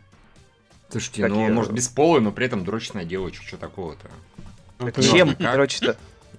Слушайте, 0.89 1.27
ну 1.27 1.48
может 1.50 1.72
бесполый, 1.72 2.22
но 2.22 2.32
при 2.32 2.46
этом 2.46 2.63
дрочная 2.65 3.05
девочка, 3.05 3.43
что 3.46 3.58
такого-то? 3.58 4.08
Чем, 5.01 5.29
как? 5.36 5.53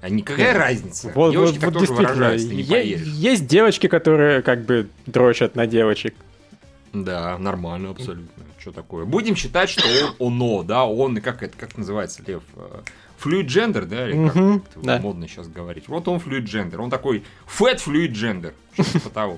Короче-то? 0.05 0.07
А 0.07 0.11
никакая 0.11 0.59
разница. 0.59 1.09
Вот, 1.09 1.15
вот, 1.15 1.33
Девочки 1.33 1.55
вот 1.55 1.61
так 1.61 1.73
тоже 1.73 1.87
действительно, 1.87 2.15
выражаются, 2.15 2.49
ты 2.49 2.55
не 2.55 2.63
е- 2.63 2.69
поверишь. 2.69 3.07
есть 3.07 3.47
девочки, 3.47 3.87
которые 3.87 4.43
как 4.43 4.65
бы 4.65 4.89
дрочат 5.07 5.55
на 5.57 5.67
девочек. 5.67 6.15
Да, 6.93 7.39
нормально, 7.39 7.91
абсолютно. 7.91 8.45
Что 8.59 8.73
такое? 8.73 9.05
Будем 9.05 9.37
считать, 9.37 9.69
что 9.69 9.83
он 10.19 10.35
оно, 10.35 10.63
да, 10.63 10.85
он, 10.85 11.21
как 11.21 11.43
это, 11.43 11.57
как 11.57 11.77
называется, 11.77 12.23
Лев? 12.27 12.43
Fluid 13.19 13.47
gender, 13.47 13.85
да, 13.87 14.09
или 14.09 14.29
как 14.29 14.37
это 14.37 14.81
да. 14.83 14.99
модно 14.99 15.29
сейчас 15.29 15.49
говорить? 15.49 15.89
Вот 15.89 16.09
он 16.09 16.19
fluid 16.19 16.45
gender, 16.45 16.81
он 16.81 16.91
такой 16.91 17.25
fat 17.47 17.81
fluid 17.81 18.13
gender, 18.13 18.55
что 18.75 18.85
типа 18.85 19.11
того. 19.11 19.37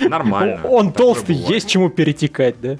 Нормально. 0.00 0.60
Он 0.64 0.92
толстый, 0.92 1.34
есть 1.34 1.68
чему 1.68 1.88
перетекать, 1.88 2.60
да? 2.60 2.78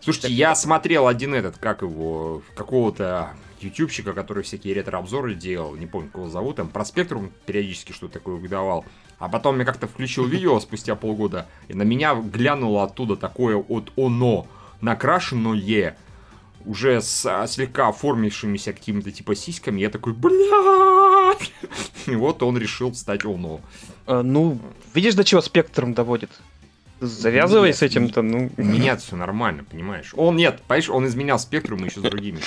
Слушайте, 0.00 0.32
я 0.32 0.54
смотрел 0.54 1.06
один 1.06 1.34
этот, 1.34 1.58
как 1.58 1.82
его, 1.82 2.42
какого-то 2.54 3.30
ютубщика, 3.62 4.12
который 4.12 4.42
всякие 4.42 4.74
ретро-обзоры 4.74 5.34
делал, 5.34 5.74
не 5.76 5.86
помню, 5.86 6.10
кого 6.10 6.28
зовут, 6.28 6.56
там 6.56 6.68
про 6.68 6.84
спектрум 6.84 7.30
периодически 7.46 7.92
что-то 7.92 8.14
такое 8.14 8.36
выдавал. 8.36 8.84
А 9.18 9.28
потом 9.28 9.58
я 9.58 9.64
как-то 9.64 9.86
включил 9.86 10.26
видео 10.26 10.58
спустя 10.60 10.94
полгода, 10.94 11.46
и 11.68 11.74
на 11.74 11.82
меня 11.82 12.14
глянуло 12.14 12.84
оттуда 12.84 13.16
такое 13.16 13.56
от 13.56 13.92
оно, 13.96 14.46
накрашенное, 14.80 15.96
уже 16.64 17.00
с 17.00 17.24
а, 17.26 17.46
слегка 17.46 17.88
оформившимися 17.88 18.72
какими-то 18.72 19.10
типа 19.10 19.34
сиськами, 19.34 19.80
я 19.80 19.90
такой, 19.90 20.12
блядь! 20.12 21.52
И 22.06 22.14
вот 22.14 22.42
он 22.42 22.58
решил 22.58 22.94
стать 22.94 23.24
оно. 23.24 23.60
А, 24.06 24.22
Ну, 24.22 24.58
видишь, 24.94 25.14
до 25.14 25.24
чего 25.24 25.40
спектром 25.40 25.94
доводит? 25.94 26.30
Завязывай 27.00 27.68
Нет, 27.68 27.76
с 27.76 27.82
этим-то, 27.82 28.22
ну. 28.22 28.50
У 28.56 28.62
меня 28.62 28.96
все 28.96 29.16
нормально, 29.16 29.64
понимаешь? 29.64 30.12
Он, 30.16 30.36
нет, 30.36 30.60
понимаешь, 30.66 30.88
он 30.90 31.06
изменял 31.06 31.38
спектрум 31.38 31.84
еще 31.84 32.00
с 32.00 32.02
другими. 32.02 32.40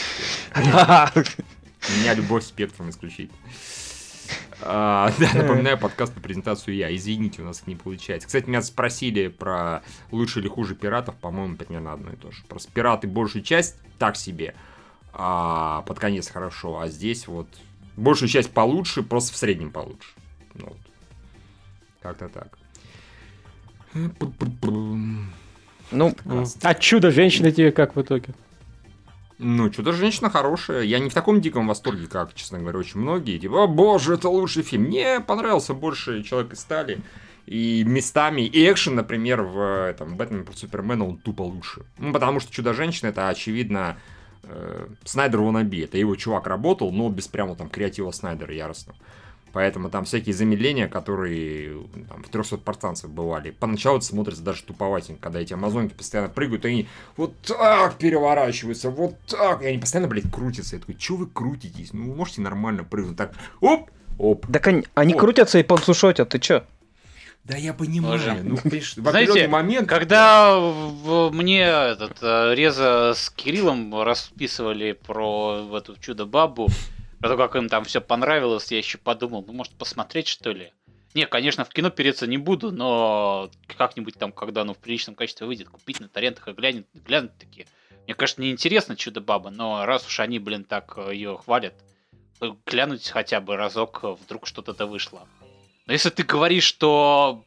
У 0.55 1.99
меня 1.99 2.13
любовь 2.13 2.43
спектром 2.43 2.89
исключительно. 2.89 3.37
А, 4.61 5.11
да, 5.19 5.29
напоминаю, 5.33 5.77
подкаст 5.77 6.13
по 6.13 6.19
презентацию 6.19 6.75
я. 6.75 6.95
Извините, 6.95 7.41
у 7.41 7.45
нас 7.45 7.65
не 7.65 7.75
получается. 7.75 8.27
Кстати, 8.27 8.47
меня 8.47 8.61
спросили 8.61 9.27
про 9.27 9.81
лучше 10.11 10.39
или 10.39 10.47
хуже 10.47 10.75
пиратов. 10.75 11.15
По-моему, 11.15 11.55
примерно 11.55 11.93
одно 11.93 12.11
и 12.11 12.15
то 12.15 12.31
же. 12.31 12.43
Просто 12.47 12.71
пираты 12.71 13.07
большую 13.07 13.43
часть 13.43 13.77
так 13.97 14.15
себе. 14.15 14.53
А 15.13 15.81
под 15.83 15.99
конец 15.99 16.29
хорошо. 16.29 16.79
А 16.79 16.87
здесь 16.87 17.27
вот 17.27 17.47
большую 17.97 18.29
часть 18.29 18.51
получше, 18.51 19.03
просто 19.03 19.33
в 19.33 19.37
среднем 19.37 19.71
получше. 19.71 20.09
Ну, 20.53 20.67
вот. 20.67 20.77
Как-то 22.01 22.29
так. 22.29 22.57
Ну, 25.91 26.15
А 26.61 26.73
чудо 26.75 27.11
женщины 27.11 27.51
тебе 27.51 27.71
как 27.71 27.95
в 27.95 28.01
итоге? 28.01 28.33
Ну, 29.43 29.73
что-то 29.73 29.91
женщина 29.91 30.29
хорошая. 30.29 30.83
Я 30.83 30.99
не 30.99 31.09
в 31.09 31.13
таком 31.13 31.41
диком 31.41 31.67
восторге, 31.67 32.07
как, 32.07 32.33
честно 32.35 32.59
говоря, 32.59 32.77
очень 32.77 32.99
многие. 32.99 33.39
Типа, 33.39 33.63
о 33.63 33.67
боже, 33.67 34.13
это 34.13 34.29
лучший 34.29 34.61
фильм. 34.61 34.83
Мне 34.83 35.19
понравился 35.19 35.73
больше 35.73 36.23
Человек 36.23 36.53
из 36.53 36.59
стали. 36.59 36.99
И 37.47 37.83
местами, 37.83 38.43
и 38.43 38.71
экшен, 38.71 38.95
например, 38.95 39.41
в 39.41 39.89
этом 39.89 40.15
Бэтмен 40.15 40.45
против 40.45 40.59
Супермена, 40.59 41.07
он 41.07 41.17
тупо 41.17 41.41
лучше. 41.41 41.81
Ну, 41.97 42.13
потому 42.13 42.39
что 42.39 42.53
Чудо-женщина, 42.53 43.09
это, 43.09 43.29
очевидно, 43.29 43.97
э, 44.43 44.87
Снайдер 45.03 45.39
Wannabe. 45.39 45.85
Это 45.85 45.97
его 45.97 46.15
чувак 46.15 46.45
работал, 46.45 46.91
но 46.91 47.09
без 47.09 47.27
прямо 47.27 47.55
там 47.55 47.67
креатива 47.67 48.11
Снайдера 48.11 48.53
яростного. 48.53 48.97
Поэтому 49.53 49.89
там 49.89 50.05
всякие 50.05 50.33
замедления, 50.33 50.87
которые 50.87 51.83
там, 52.07 52.23
в 52.23 52.29
300 52.29 52.57
процентов 52.57 53.09
бывали. 53.09 53.51
Поначалу 53.51 53.97
это 53.97 54.05
смотрится 54.05 54.41
даже 54.43 54.63
туповатенько, 54.63 55.21
когда 55.21 55.39
эти 55.41 55.53
амазонки 55.53 55.93
постоянно 55.93 56.29
прыгают, 56.29 56.65
и 56.65 56.69
они 56.69 56.87
вот 57.17 57.33
так 57.41 57.97
переворачиваются, 57.97 58.89
вот 58.89 59.15
так. 59.27 59.61
И 59.61 59.65
они 59.65 59.77
постоянно, 59.77 60.07
блядь, 60.07 60.31
крутятся. 60.31 60.75
Я 60.75 60.79
такой, 60.79 60.95
что 60.99 61.15
вы 61.17 61.27
крутитесь? 61.27 61.91
Ну, 61.93 62.09
вы 62.09 62.15
можете 62.15 62.41
нормально 62.41 62.83
прыгнуть. 62.85 63.17
Так, 63.17 63.33
оп, 63.59 63.89
оп. 64.17 64.45
так 64.51 64.67
они, 64.67 64.85
они 64.95 65.13
О. 65.13 65.17
крутятся 65.17 65.59
и 65.59 65.63
пансушотят, 65.63 66.29
ты 66.29 66.39
чё? 66.39 66.63
Да 67.43 67.57
я 67.57 67.73
понимаю. 67.73 68.13
Можем. 68.13 68.49
Ну, 68.49 68.57
понимаешь, 68.57 68.91
в 68.95 69.01
Знаете, 69.01 69.31
определенный 69.31 69.47
момент... 69.51 69.89
Когда 69.89 70.59
в- 70.59 71.31
мне 71.31 71.61
этот 71.63 72.19
э, 72.21 72.53
Реза 72.55 73.13
с 73.15 73.31
Кириллом 73.31 73.99
расписывали 74.01 74.91
про 74.93 75.67
эту 75.75 75.97
чудо-бабу, 75.99 76.67
про 77.21 77.29
то, 77.29 77.37
как 77.37 77.55
им 77.55 77.69
там 77.69 77.85
все 77.85 78.01
понравилось, 78.01 78.71
я 78.71 78.79
еще 78.79 78.97
подумал, 78.97 79.43
ну, 79.45 79.53
может, 79.53 79.73
посмотреть, 79.73 80.27
что 80.27 80.51
ли? 80.51 80.73
Не, 81.13 81.27
конечно, 81.27 81.63
в 81.63 81.69
кино 81.69 81.89
переться 81.91 82.25
не 82.25 82.37
буду, 82.37 82.71
но 82.71 83.51
как-нибудь 83.67 84.15
там, 84.17 84.31
когда 84.31 84.61
оно 84.61 84.73
в 84.73 84.79
приличном 84.79 85.15
качестве 85.15 85.45
выйдет, 85.45 85.69
купить 85.69 85.99
на 85.99 86.07
торрентах 86.07 86.47
и 86.47 86.53
глянуть, 86.53 86.85
глянуть 86.93 87.37
такие. 87.37 87.67
Мне, 88.05 88.15
конечно, 88.15 88.41
неинтересно 88.41 88.95
чудо-баба, 88.95 89.51
но 89.51 89.85
раз 89.85 90.07
уж 90.07 90.19
они, 90.19 90.39
блин, 90.39 90.63
так 90.63 90.97
ее 91.11 91.37
хвалят, 91.37 91.75
глянуть 92.65 93.07
хотя 93.09 93.39
бы 93.39 93.55
разок, 93.55 93.99
э, 94.03 94.15
вдруг 94.23 94.47
что-то-то 94.47 94.87
вышло. 94.87 95.27
Но 95.85 95.93
если 95.93 96.09
ты 96.09 96.23
говоришь, 96.23 96.63
что 96.63 97.45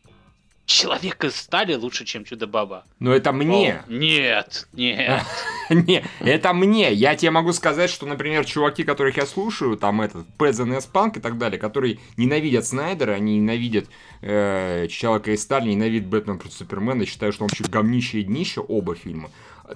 Человек 0.67 1.23
из 1.25 1.37
стали 1.37 1.75
лучше, 1.75 2.07
чем 2.07 2.25
Чудо-баба. 2.25 2.85
Но 2.99 3.13
это 3.13 3.33
мне. 3.33 3.83
О, 3.87 3.93
нет, 3.93 4.67
нет. 4.73 5.23
Не, 5.71 6.05
это 6.21 6.55
мне. 6.55 6.91
Я 6.93 7.17
тебе 7.17 7.31
могу 7.31 7.53
сказать, 7.53 7.91
что, 7.91 8.07
например, 8.07 8.47
чуваки, 8.47 8.83
которых 8.83 9.19
я 9.19 9.27
слушаю, 9.27 9.77
там 9.77 10.01
этот 10.01 10.27
PZNS 10.39 10.89
Punk 10.91 11.19
и 11.19 11.21
так 11.21 11.37
далее, 11.37 11.59
которые 11.59 11.99
ненавидят 12.17 12.65
Снайдера, 12.67 13.13
они 13.13 13.39
ненавидят 13.39 13.87
э, 14.23 14.87
Человека 14.89 15.33
из 15.33 15.43
Стали, 15.43 15.69
ненавидят 15.69 16.09
Бэтмен 16.09 16.39
против 16.39 16.57
Супермена, 16.57 17.03
и 17.03 17.07
считают, 17.07 17.35
что 17.35 17.45
он 17.45 17.51
вообще 17.51 17.65
говнище 17.65 18.21
и 18.21 18.25
днище, 18.25 18.61
оба 18.61 18.95
фильма. 18.95 19.31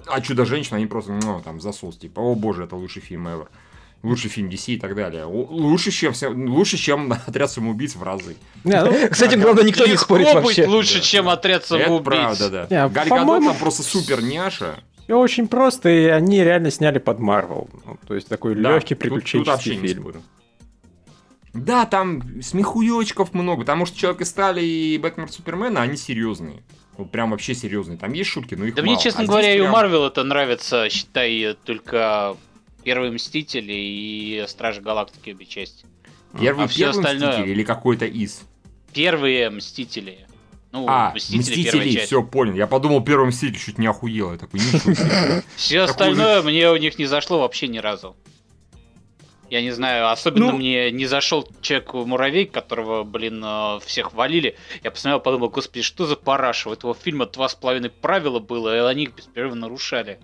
А 0.07 0.21
Чудо-женщина, 0.21 0.77
они 0.77 0.87
просто, 0.87 1.11
ну, 1.11 1.41
там, 1.43 1.61
засос, 1.61 1.97
типа, 1.97 2.19
о 2.19 2.33
боже, 2.33 2.63
это 2.63 2.75
лучший 2.75 3.03
фильм 3.03 3.27
ever. 3.27 3.47
Лучший 4.01 4.29
фильм 4.29 4.47
DC 4.49 4.73
и 4.75 4.77
так 4.79 4.95
далее. 4.95 5.25
Лучше, 5.25 5.91
чем, 5.91 6.13
лучше, 6.49 6.77
чем 6.77 7.11
Отряд 7.27 7.51
самоубийц 7.51 7.95
в 7.95 8.03
разы. 8.03 8.37
Не, 8.63 8.81
ну, 8.83 8.91
этим, 8.93 9.41
главное, 9.41 9.63
никто 9.65 9.85
не 9.85 9.97
спорит 9.97 10.33
вообще. 10.33 10.65
лучше, 10.67 10.95
Да, 10.95 11.01
чем 11.01 11.25
да. 11.25 11.33
отряд 11.33 11.63
Это 11.63 11.67
самоубийц. 11.67 12.05
правда, 12.05 12.49
да. 12.49 12.61
Не, 12.69 12.89
Галь 12.89 13.09
Гадот 13.09 13.09
по-моему, 13.09 13.49
там 13.49 13.57
просто 13.59 13.83
супер 13.83 14.21
няша. 14.23 14.79
Все 15.03 15.15
очень 15.17 15.47
просто, 15.47 15.89
и 15.89 16.05
они 16.05 16.41
реально 16.43 16.71
сняли 16.71 16.99
под 16.99 17.19
Марвел. 17.19 17.69
Ну, 17.85 17.97
то 18.07 18.15
есть 18.15 18.27
такой 18.29 18.55
Да, 18.55 18.73
легкий 18.75 18.95
тут- 18.95 19.03
тут 19.03 19.13
приключенческий 19.23 19.75
фильм. 19.77 20.23
Да, 21.53 21.85
там 21.85 22.41
смехуёчков 22.41 23.33
много, 23.33 23.61
потому 23.61 23.85
что 23.85 23.97
Человек 23.97 24.21
из 24.21 24.29
Стали 24.29 24.61
и 24.63 24.97
Бэтмен 24.99 25.27
Супермена, 25.27 25.81
они 25.81 25.97
серьезные. 25.97 26.61
Вот 26.95 27.11
прям 27.11 27.31
вообще 27.31 27.55
серьезные. 27.55 27.97
Там 27.97 28.13
есть 28.13 28.29
шутки, 28.29 28.55
но 28.55 28.65
их 28.65 28.75
Да 28.75 28.81
мало. 28.83 28.93
мне, 28.93 29.01
честно 29.01 29.23
А 29.23 29.27
говоря, 29.27 29.53
и 29.55 29.59
у 29.59 29.63
прям- 29.63 29.73
Марвел 29.73 30.05
это 30.05 30.23
нравится, 30.23 30.89
считай, 30.89 31.55
только 31.65 32.37
Первые 32.89 33.11
Мстители 33.11 33.71
и 33.71 34.43
Стражи 34.47 34.81
Галактики 34.81 35.29
обе 35.29 35.45
части. 35.45 35.85
Первый, 36.39 36.65
а 36.65 36.67
первый 36.67 36.89
остальное- 36.97 37.29
Мститель 37.33 37.51
или 37.51 37.63
какой-то 37.63 38.05
из? 38.07 38.41
Первые 38.93 39.51
Мстители. 39.51 40.25
Ну, 40.71 40.87
а, 40.87 41.11
Мстители, 41.13 41.37
Мстители, 41.67 41.97
все, 41.99 42.23
понял. 42.23 42.55
Я 42.55 42.65
подумал, 42.65 43.03
первый 43.03 43.27
Мститель 43.27 43.59
чуть 43.59 43.77
не 43.77 43.85
охуел. 43.85 44.31
Я 44.31 44.39
такой. 44.39 44.59
Все 45.55 45.81
остальное 45.81 46.41
мне 46.41 46.71
у 46.71 46.77
них 46.77 46.97
не 46.97 47.05
зашло 47.05 47.41
вообще 47.41 47.67
ни 47.67 47.77
разу. 47.77 48.15
Я 49.51 49.61
не 49.61 49.69
знаю, 49.69 50.09
особенно 50.09 50.47
Ну- 50.51 50.57
мне 50.57 50.89
не 50.89 51.05
зашел 51.05 51.47
Человек-муравей, 51.61 52.47
которого, 52.47 53.03
блин, 53.03 53.39
э, 53.45 53.79
всех 53.85 54.13
валили. 54.13 54.57
Я 54.83 54.89
посмотрел, 54.89 55.19
подумал, 55.19 55.49
господи, 55.49 55.83
что 55.83 56.07
за 56.07 56.15
параша? 56.15 56.69
У 56.69 56.73
этого 56.73 56.95
фильма 56.95 57.27
два 57.27 57.49
с 57.49 57.53
половиной 57.53 57.91
правила 57.91 58.39
было, 58.39 58.75
и 58.75 58.79
они 58.91 59.03
их 59.03 59.13
беспрерывно 59.15 59.61
нарушали. 59.61 60.19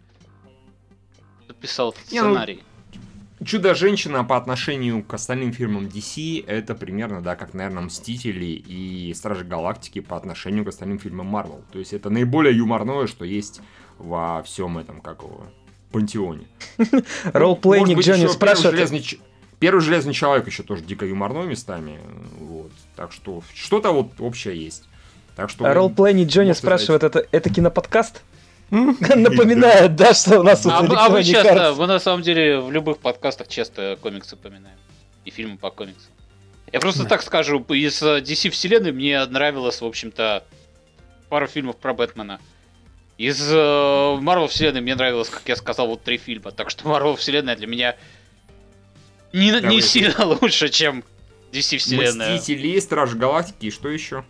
Писал 1.62 1.92
этот 1.92 2.12
Не, 2.12 2.22
ну, 2.22 2.30
сценарий? 2.30 2.64
Чудо-женщина 3.44 4.24
по 4.24 4.38
отношению 4.38 5.04
к 5.04 5.14
остальным 5.14 5.52
фильмам 5.52 5.86
DC, 5.86 6.46
это 6.48 6.74
примерно, 6.74 7.22
да, 7.22 7.36
как, 7.36 7.54
наверное, 7.54 7.84
Мстители 7.84 8.46
и 8.46 9.14
Стражи 9.14 9.44
Галактики 9.44 10.00
по 10.00 10.16
отношению 10.16 10.64
к 10.64 10.70
остальным 10.70 11.00
фильмам 11.00 11.28
Марвел. 11.28 11.62
То 11.72 11.80
есть 11.80 11.94
это 11.94 12.10
наиболее 12.10 12.56
юморное, 12.56 13.08
что 13.08 13.26
есть 13.26 13.62
во 13.98 14.42
всем 14.44 14.78
этом, 14.78 15.02
как 15.02 15.22
его, 15.22 15.46
пантеоне. 15.92 16.48
Ролплейник 17.34 18.00
Джонни 18.00 18.28
спрашивает. 18.28 19.20
Первый 19.60 19.80
железный, 19.80 20.14
человек 20.14 20.48
еще 20.48 20.64
тоже 20.64 20.84
дико 20.84 21.06
юморной 21.06 21.46
местами. 21.46 22.00
Вот. 22.40 22.72
Так 22.96 23.12
что 23.12 23.42
что-то 23.54 23.92
вот 23.92 24.12
общее 24.20 24.62
есть. 24.62 24.84
Так 25.36 25.50
что. 25.50 25.72
Ролплейник 25.74 26.28
Джонни 26.28 26.54
спрашивает, 26.54 27.04
это, 27.04 27.26
это 27.32 27.50
киноподкаст? 27.50 28.22
Напоминает, 28.72 29.96
да, 29.96 30.14
что 30.14 30.40
у 30.40 30.44
нас 30.44 30.62
тут 30.62 30.72
А, 30.74 30.80
а 30.80 30.84
Electronic 30.84 31.24
часто, 31.24 31.54
Arts. 31.54 31.76
мы 31.78 31.88
на 31.88 32.00
самом 32.00 32.22
деле 32.24 32.60
в 32.60 32.72
любых 32.72 32.98
подкастах 32.98 33.48
часто 33.48 33.98
комиксы 34.02 34.36
упоминаем. 34.36 34.78
И 35.24 35.30
фильмы 35.32 35.58
по 35.58 35.70
комиксам. 35.72 36.12
Я 36.72 36.80
просто 36.80 37.04
Да. 37.04 37.10
так 37.10 37.22
скажу, 37.24 37.60
из 37.70 38.02
э, 38.02 38.20
DC 38.22 38.50
вселенной 38.50 38.92
мне 38.92 39.24
нравилось, 39.26 39.82
в 39.82 39.86
общем-то, 39.86 40.44
пару 41.30 41.48
фильмов 41.48 41.78
про 41.78 41.94
Бэтмена. 41.94 42.40
Из 43.18 43.40
э, 43.52 43.56
Marvel 43.56 44.48
вселенной 44.48 44.82
мне 44.82 44.96
нравилось, 44.96 45.30
как 45.30 45.44
я 45.48 45.56
сказал, 45.56 45.88
вот 45.88 46.04
три 46.04 46.18
фильма. 46.18 46.52
Так 46.52 46.70
что 46.70 46.84
Marvel 46.86 47.16
вселенная 47.16 47.56
для 47.56 47.68
меня 47.68 47.96
не, 49.32 49.52
не 49.52 49.62
Давай. 49.62 49.82
сильно 49.82 50.26
лучше, 50.42 50.70
чем 50.70 51.04
DC 51.52 51.78
вселенная. 51.78 52.36
Мстители, 52.36 52.78
Стражи 52.80 53.16
Галактики 53.18 53.68
и 53.68 53.72
что 53.72 53.90
еще? 53.90 54.26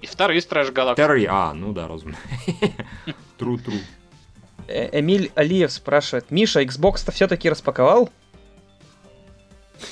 И 0.00 0.06
вторые 0.06 0.40
Стражи 0.40 0.72
Галактики. 0.72 1.04
Вторые. 1.04 1.28
А, 1.30 1.52
ну 1.52 1.72
да, 1.72 1.88
разумно. 1.88 2.16
Тру, 3.40 3.56
тру. 3.56 3.72
Э, 4.68 5.00
Эмиль 5.00 5.32
Алиев 5.34 5.72
спрашивает, 5.72 6.30
Миша, 6.30 6.62
Xbox-то 6.62 7.10
все-таки 7.10 7.48
распаковал? 7.48 8.10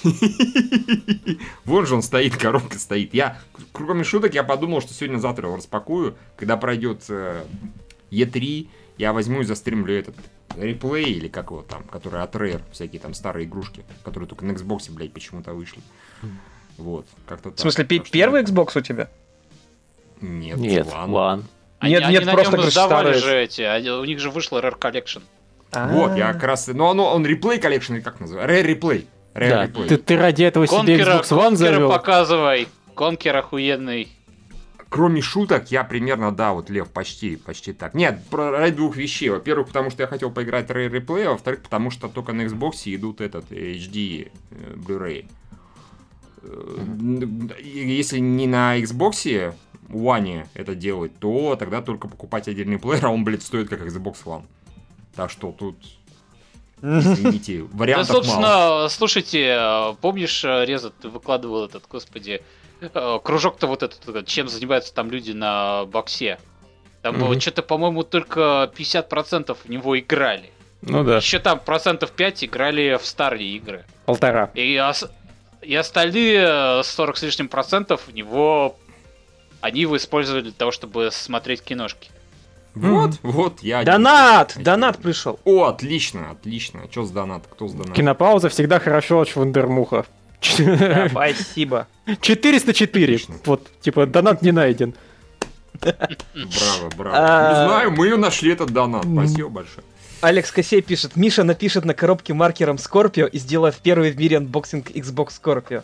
Вон 1.65 1.87
же 1.87 1.95
он 1.95 2.03
стоит, 2.03 2.37
коробка 2.37 2.79
стоит. 2.79 3.15
Я, 3.15 3.39
кроме 3.73 4.05
шуток, 4.05 4.35
я 4.35 4.45
подумал, 4.45 4.83
что 4.83 4.93
сегодня-завтра 4.93 5.47
его 5.47 5.57
распакую. 5.57 6.19
Когда 6.37 6.59
пройдет 6.59 7.07
э, 7.09 7.43
E3, 8.11 8.69
я 8.99 9.15
возьму 9.15 9.41
и 9.41 9.45
застримлю 9.45 9.99
этот 9.99 10.17
Replay, 10.55 11.07
или 11.07 11.29
как 11.29 11.51
его 11.51 11.63
там, 11.63 11.85
который 11.85 12.21
от 12.21 12.37
Rare, 12.37 12.61
всякие 12.71 13.01
там 13.01 13.15
старые 13.15 13.47
игрушки, 13.47 13.83
которые 14.05 14.29
только 14.29 14.45
на 14.45 14.53
Xbox, 14.53 14.93
блядь, 14.93 15.15
почему-то 15.15 15.55
вышли. 15.55 15.81
Вот, 16.77 17.07
как-то. 17.27 17.51
В 17.51 17.59
смысле, 17.59 17.87
Так 17.87 18.11
первый 18.11 18.43
Xbox 18.43 18.79
у 18.79 18.83
тебя? 18.83 19.09
Нет, 20.21 20.59
Нет, 20.59 20.87
ладно. 20.87 21.45
Они, 21.81 21.93
Нет, 21.95 22.03
они 22.05 22.13
нет, 22.15 22.25
на 22.27 22.33
просто, 22.33 22.57
нем 22.57 22.69
издавали 22.69 23.13
старые. 23.19 23.21
же 23.21 23.43
эти, 23.45 23.63
они- 23.63 23.91
у 23.91 24.05
них 24.05 24.19
же 24.19 24.31
вышла 24.31 24.61
Rare 24.61 24.79
Collection. 24.79 25.23
Вот, 25.73 26.17
я 26.17 26.31
А. 26.31 26.33
как 26.33 26.43
раз... 26.45 26.67
Ну, 26.69 26.87
оно, 26.89 27.13
он 27.15 27.25
Replay 27.27 27.59
Collection, 27.61 27.95
или 27.95 28.01
как 28.01 28.19
называется? 28.21 28.53
Rare 28.53 28.65
Replay. 28.79 29.07
Rare 29.35 29.49
Да, 29.51 29.65
Replay. 29.67 29.87
ты, 29.89 29.97
ты 29.99 30.17
ради 30.17 30.43
этого 30.43 30.67
себе 30.67 30.97
Xbox 30.99 31.25
One 31.31 31.55
завел. 31.57 31.89
показывай. 31.91 32.69
Конкер 32.95 33.37
охуенный. 33.37 34.09
Кроме 34.89 35.21
шуток, 35.21 35.71
я 35.71 35.85
примерно, 35.85 36.33
да, 36.35 36.53
вот, 36.55 36.71
Лев, 36.71 36.89
почти, 36.89 37.37
почти 37.37 37.75
так. 37.75 37.93
Нет, 37.95 38.21
про 38.31 38.51
ради 38.51 38.75
двух 38.77 38.97
вещей. 38.97 39.29
Во-первых, 39.29 39.69
потому 39.69 39.91
что 39.91 40.03
я 40.03 40.07
хотел 40.07 40.31
поиграть 40.31 40.67
в 40.69 40.71
Rare 40.71 40.91
Replay, 40.91 41.25
а 41.27 41.31
во-вторых, 41.33 41.61
потому 41.63 41.91
что 41.91 42.09
только 42.09 42.33
на 42.33 42.43
Xbox 42.43 42.73
идут 42.87 43.21
этот 43.21 43.53
HD 43.53 44.31
э, 44.51 44.75
Blu-ray. 44.77 45.27
Если 47.63 48.19
не 48.19 48.47
на 48.47 48.79
Xbox 48.81 49.55
One 49.89 50.47
это 50.55 50.75
делать, 50.75 51.13
то 51.19 51.57
тогда 51.57 51.83
только 51.83 52.09
покупать 52.09 52.49
отдельный 52.49 52.79
плеер, 52.79 53.07
а 53.07 53.11
он, 53.11 53.25
блядь, 53.25 53.43
стоит 53.43 53.69
как 53.69 53.81
Xbox 53.81 54.17
One. 54.25 54.43
Так 55.15 55.31
что 55.31 55.53
тут, 55.53 55.77
извините, 56.83 57.63
Да, 57.73 57.77
вариантов 57.79 58.09
мало. 58.11 58.23
собственно, 58.23 58.89
слушайте, 58.91 59.47
э, 59.59 59.95
помнишь, 60.01 60.45
э, 60.45 60.65
Реза, 60.65 60.91
ты 60.91 61.09
выкладывал 61.09 61.65
этот, 61.65 61.85
господи, 61.89 62.43
э, 62.81 63.19
кружок-то 63.23 63.67
вот 63.67 63.83
этот, 63.83 64.27
чем 64.27 64.49
занимаются 64.49 64.95
там 64.95 65.11
люди 65.11 65.33
на 65.33 65.85
боксе. 65.87 66.39
Там 67.03 67.17
Мгм. 67.19 67.41
что-то, 67.41 67.63
по-моему, 67.63 68.03
только 68.03 68.71
50% 68.77 69.57
в 69.65 69.69
него 69.69 69.99
играли. 69.99 70.51
Ну 70.83 71.03
да, 71.03 71.17
Еще 71.17 71.39
там 71.41 71.59
процентов 71.59 72.13
5 72.13 72.45
играли 72.45 72.97
в 73.01 73.07
старые 73.07 73.49
игры. 73.57 73.85
полтора. 74.05 74.51
И, 74.55 74.79
ос- 74.79 75.11
и 75.69 75.75
остальные 75.75 76.47
э, 76.81 76.83
40 76.83 77.17
с 77.19 77.23
лишним 77.23 77.49
процентов 77.49 78.01
в 78.07 78.15
него 78.15 78.75
они 79.61 79.83
его 79.83 79.99
использовали 79.99 80.41
для 80.41 80.53
того, 80.53 80.71
чтобы 80.71 81.11
смотреть 81.13 81.61
киношки. 81.63 82.11
Вот, 82.75 83.19
вот, 83.23 83.61
я... 83.61 83.81
один 83.81 83.93
Донат! 83.93 84.49
таких. 84.49 84.63
Донат 84.63 84.99
пришел. 84.99 85.39
О, 85.45 85.65
отлично, 85.67 86.31
отлично. 86.31 86.89
Что 86.91 87.05
с 87.05 87.11
донат? 87.11 87.45
Кто 87.51 87.69
с 87.69 87.75
донат? 87.75 87.95
Кинопауза 87.95 88.49
всегда 88.49 88.79
хорошо 88.81 89.21
от. 89.21 90.07
Да, 90.59 91.09
Спасибо. 91.11 91.87
404. 92.19 93.05
Отлично. 93.05 93.35
Вот, 93.45 93.69
типа, 93.83 94.07
донат 94.07 94.41
не 94.41 94.53
найден. 94.53 94.95
Браво, 95.83 96.91
браво. 96.97 97.17
А- 97.17 97.49
Не 97.49 97.67
знаю, 97.67 97.91
мы 97.91 98.17
нашли 98.17 98.53
этот 98.53 98.71
донат. 98.71 99.05
Спасибо 99.05 99.51
большое. 99.51 99.85
Алекс 100.21 100.51
Косей 100.51 100.83
пишет, 100.83 101.17
Миша 101.17 101.45
напишет 101.45 101.85
на 101.85 101.95
коробке 101.95 102.35
маркером 102.35 102.77
Scorpio 102.77 103.29
и 103.29 103.39
сделает 103.39 103.77
первый 103.77 104.11
в 104.11 104.19
мире 104.19 104.39
unboxing 104.39 104.91
Xbox 104.91 105.31
Scorpio. 105.41 105.83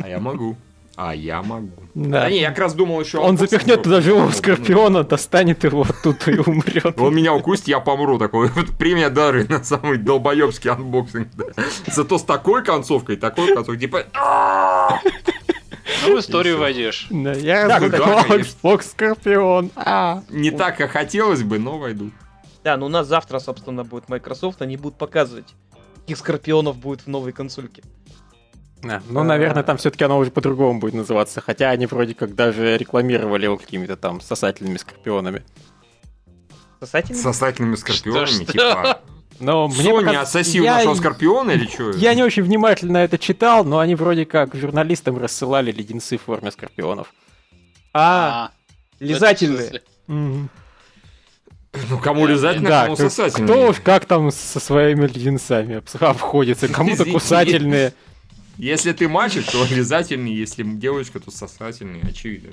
А 0.00 0.08
я 0.08 0.20
могу. 0.20 0.56
А 0.94 1.14
я 1.14 1.42
могу. 1.42 1.72
Да. 1.94 2.22
Да 2.22 2.30
не, 2.30 2.40
я 2.40 2.50
как 2.50 2.58
раз 2.58 2.74
думал 2.74 3.00
еще... 3.00 3.18
Он 3.18 3.38
запихнет 3.38 3.82
туда 3.82 4.00
живого 4.00 4.30
скорпиона, 4.30 5.04
достанет 5.04 5.64
его 5.64 5.82
оттуда 5.88 6.30
и 6.30 6.38
умрет. 6.38 7.00
Он 7.00 7.14
меня 7.14 7.34
укусит, 7.34 7.66
я 7.66 7.80
помру. 7.80 8.18
Такой 8.18 8.48
вот 8.48 8.70
премия 8.78 9.08
Дарвина 9.08 9.46
на 9.48 9.64
самый 9.64 9.98
долбоебский 9.98 10.70
unboxing. 10.70 11.28
Зато 11.86 12.18
с 12.18 12.22
такой 12.22 12.62
концовкой, 12.62 13.16
такой 13.16 13.48
концовкой, 13.54 13.78
типа... 13.78 14.04
Ну, 16.04 16.16
в 16.16 16.20
историю 16.20 16.58
войдешь. 16.58 17.06
Да, 17.10 17.32
Я 17.32 17.68
Да. 17.68 18.24
Xbox 18.28 18.82
Скорпион. 18.90 19.70
А. 19.76 20.22
Не 20.30 20.50
так, 20.50 20.76
как 20.76 20.90
хотелось 20.90 21.42
бы, 21.42 21.58
но 21.58 21.78
войду. 21.78 22.10
Да, 22.64 22.76
ну 22.76 22.86
у 22.86 22.88
нас 22.88 23.06
завтра, 23.06 23.38
собственно, 23.38 23.84
будет 23.84 24.08
Microsoft, 24.08 24.62
они 24.62 24.76
будут 24.76 24.96
показывать, 24.98 25.54
каких 26.00 26.16
скорпионов 26.18 26.76
будет 26.76 27.02
в 27.02 27.06
новой 27.08 27.32
консольке. 27.32 27.82
А, 28.84 29.00
Ну, 29.08 29.22
наверное, 29.24 29.62
там 29.62 29.76
все-таки 29.76 30.04
оно 30.04 30.18
уже 30.18 30.30
по-другому 30.30 30.80
будет 30.80 30.94
называться. 30.94 31.40
Хотя 31.40 31.70
они 31.70 31.86
вроде 31.86 32.14
как 32.14 32.34
даже 32.34 32.76
рекламировали 32.76 33.44
его 33.44 33.56
какими-то 33.56 33.96
там 33.96 34.20
сосательными 34.20 34.76
скорпионами. 34.76 35.44
Сосательный? 36.80 37.18
С 37.18 37.22
сосательными 37.22 37.76
скорпионами, 37.76 38.26
Что, 38.26 38.44
что? 38.44 38.52
типа... 38.52 39.00
Но 39.38 39.66
мне 39.68 39.90
Sony 39.90 40.04
пока- 40.06 40.20
ассасил 40.22 40.62
я- 40.64 40.76
нашел 40.76 40.94
скорпиона 40.94 41.52
или 41.52 41.66
что? 41.66 41.90
Я 41.92 42.14
не 42.14 42.22
очень 42.22 42.42
внимательно 42.44 42.98
это 42.98 43.18
читал, 43.18 43.64
но 43.64 43.78
они 43.80 43.94
вроде 43.96 44.24
как 44.24 44.54
журналистам 44.54 45.18
рассылали 45.18 45.72
леденцы 45.72 46.16
в 46.16 46.22
форме 46.22 46.50
скорпионов. 46.52 47.12
А, 47.92 48.50
в 48.50 48.96
этом 48.96 49.08
лизательные. 49.08 49.82
смысле. 50.06 50.48
Ну, 51.88 51.98
кому 51.98 52.26
лизать, 52.26 52.62
Да, 52.62 52.84
кому 52.84 52.96
сосательные. 52.96 53.46
кто 53.48 53.68
уж 53.70 53.80
как 53.80 54.04
там 54.04 54.30
со 54.30 54.60
своими 54.60 55.06
леденцами 55.06 55.82
обходится, 56.00 56.68
кому-то 56.72 57.04
кусательные. 57.06 57.94
Если 58.58 58.92
ты 58.92 59.08
мальчик, 59.08 59.44
то 59.50 59.64
лизательный, 59.70 60.34
если 60.34 60.62
девочка, 60.62 61.18
то 61.18 61.30
сосательный, 61.30 62.00
очевидно. 62.02 62.50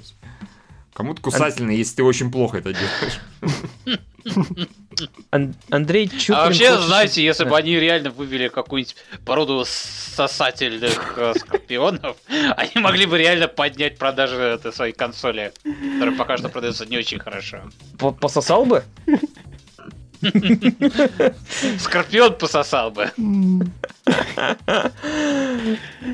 Кому-то 0.93 1.21
кусательный, 1.21 1.77
если 1.77 1.97
ты 1.97 2.03
очень 2.03 2.31
плохо 2.31 2.57
это 2.57 2.73
делаешь. 2.73 3.19
Ан- 5.31 5.55
Андрей 5.69 6.09
Чуприн 6.09 6.35
А 6.35 6.45
вообще, 6.45 6.69
хочет- 6.71 6.85
знаете, 6.87 7.23
если 7.23 7.45
бы 7.45 7.55
они 7.55 7.75
реально 7.79 8.09
вывели 8.09 8.49
какую-нибудь 8.49 8.95
породу 9.25 9.63
сосательных 9.65 11.13
э, 11.17 11.33
скорпионов, 11.39 12.17
они 12.27 12.71
могли 12.75 13.05
бы 13.05 13.17
реально 13.17 13.47
поднять 13.47 13.97
продажи 13.97 14.35
этой 14.35 14.73
своей 14.73 14.91
консоли, 14.93 15.53
которая 15.63 16.15
пока 16.17 16.37
что 16.37 16.49
продается 16.49 16.85
не 16.85 16.97
очень 16.97 17.19
хорошо. 17.19 17.61
По- 17.97 18.11
Пососал 18.11 18.65
бы? 18.65 18.83
Скорпион 21.79 22.37
пососал 22.37 22.91
бы. 22.91 23.09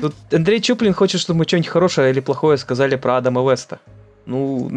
Тут 0.00 0.14
Андрей 0.32 0.60
Чуплин 0.60 0.92
хочет, 0.94 1.20
чтобы 1.20 1.38
мы 1.38 1.44
что-нибудь 1.44 1.68
хорошее 1.68 2.10
или 2.10 2.20
плохое 2.20 2.56
сказали 2.58 2.94
про 2.96 3.16
Адама 3.16 3.48
Веста. 3.50 3.80
Ну, 4.26 4.68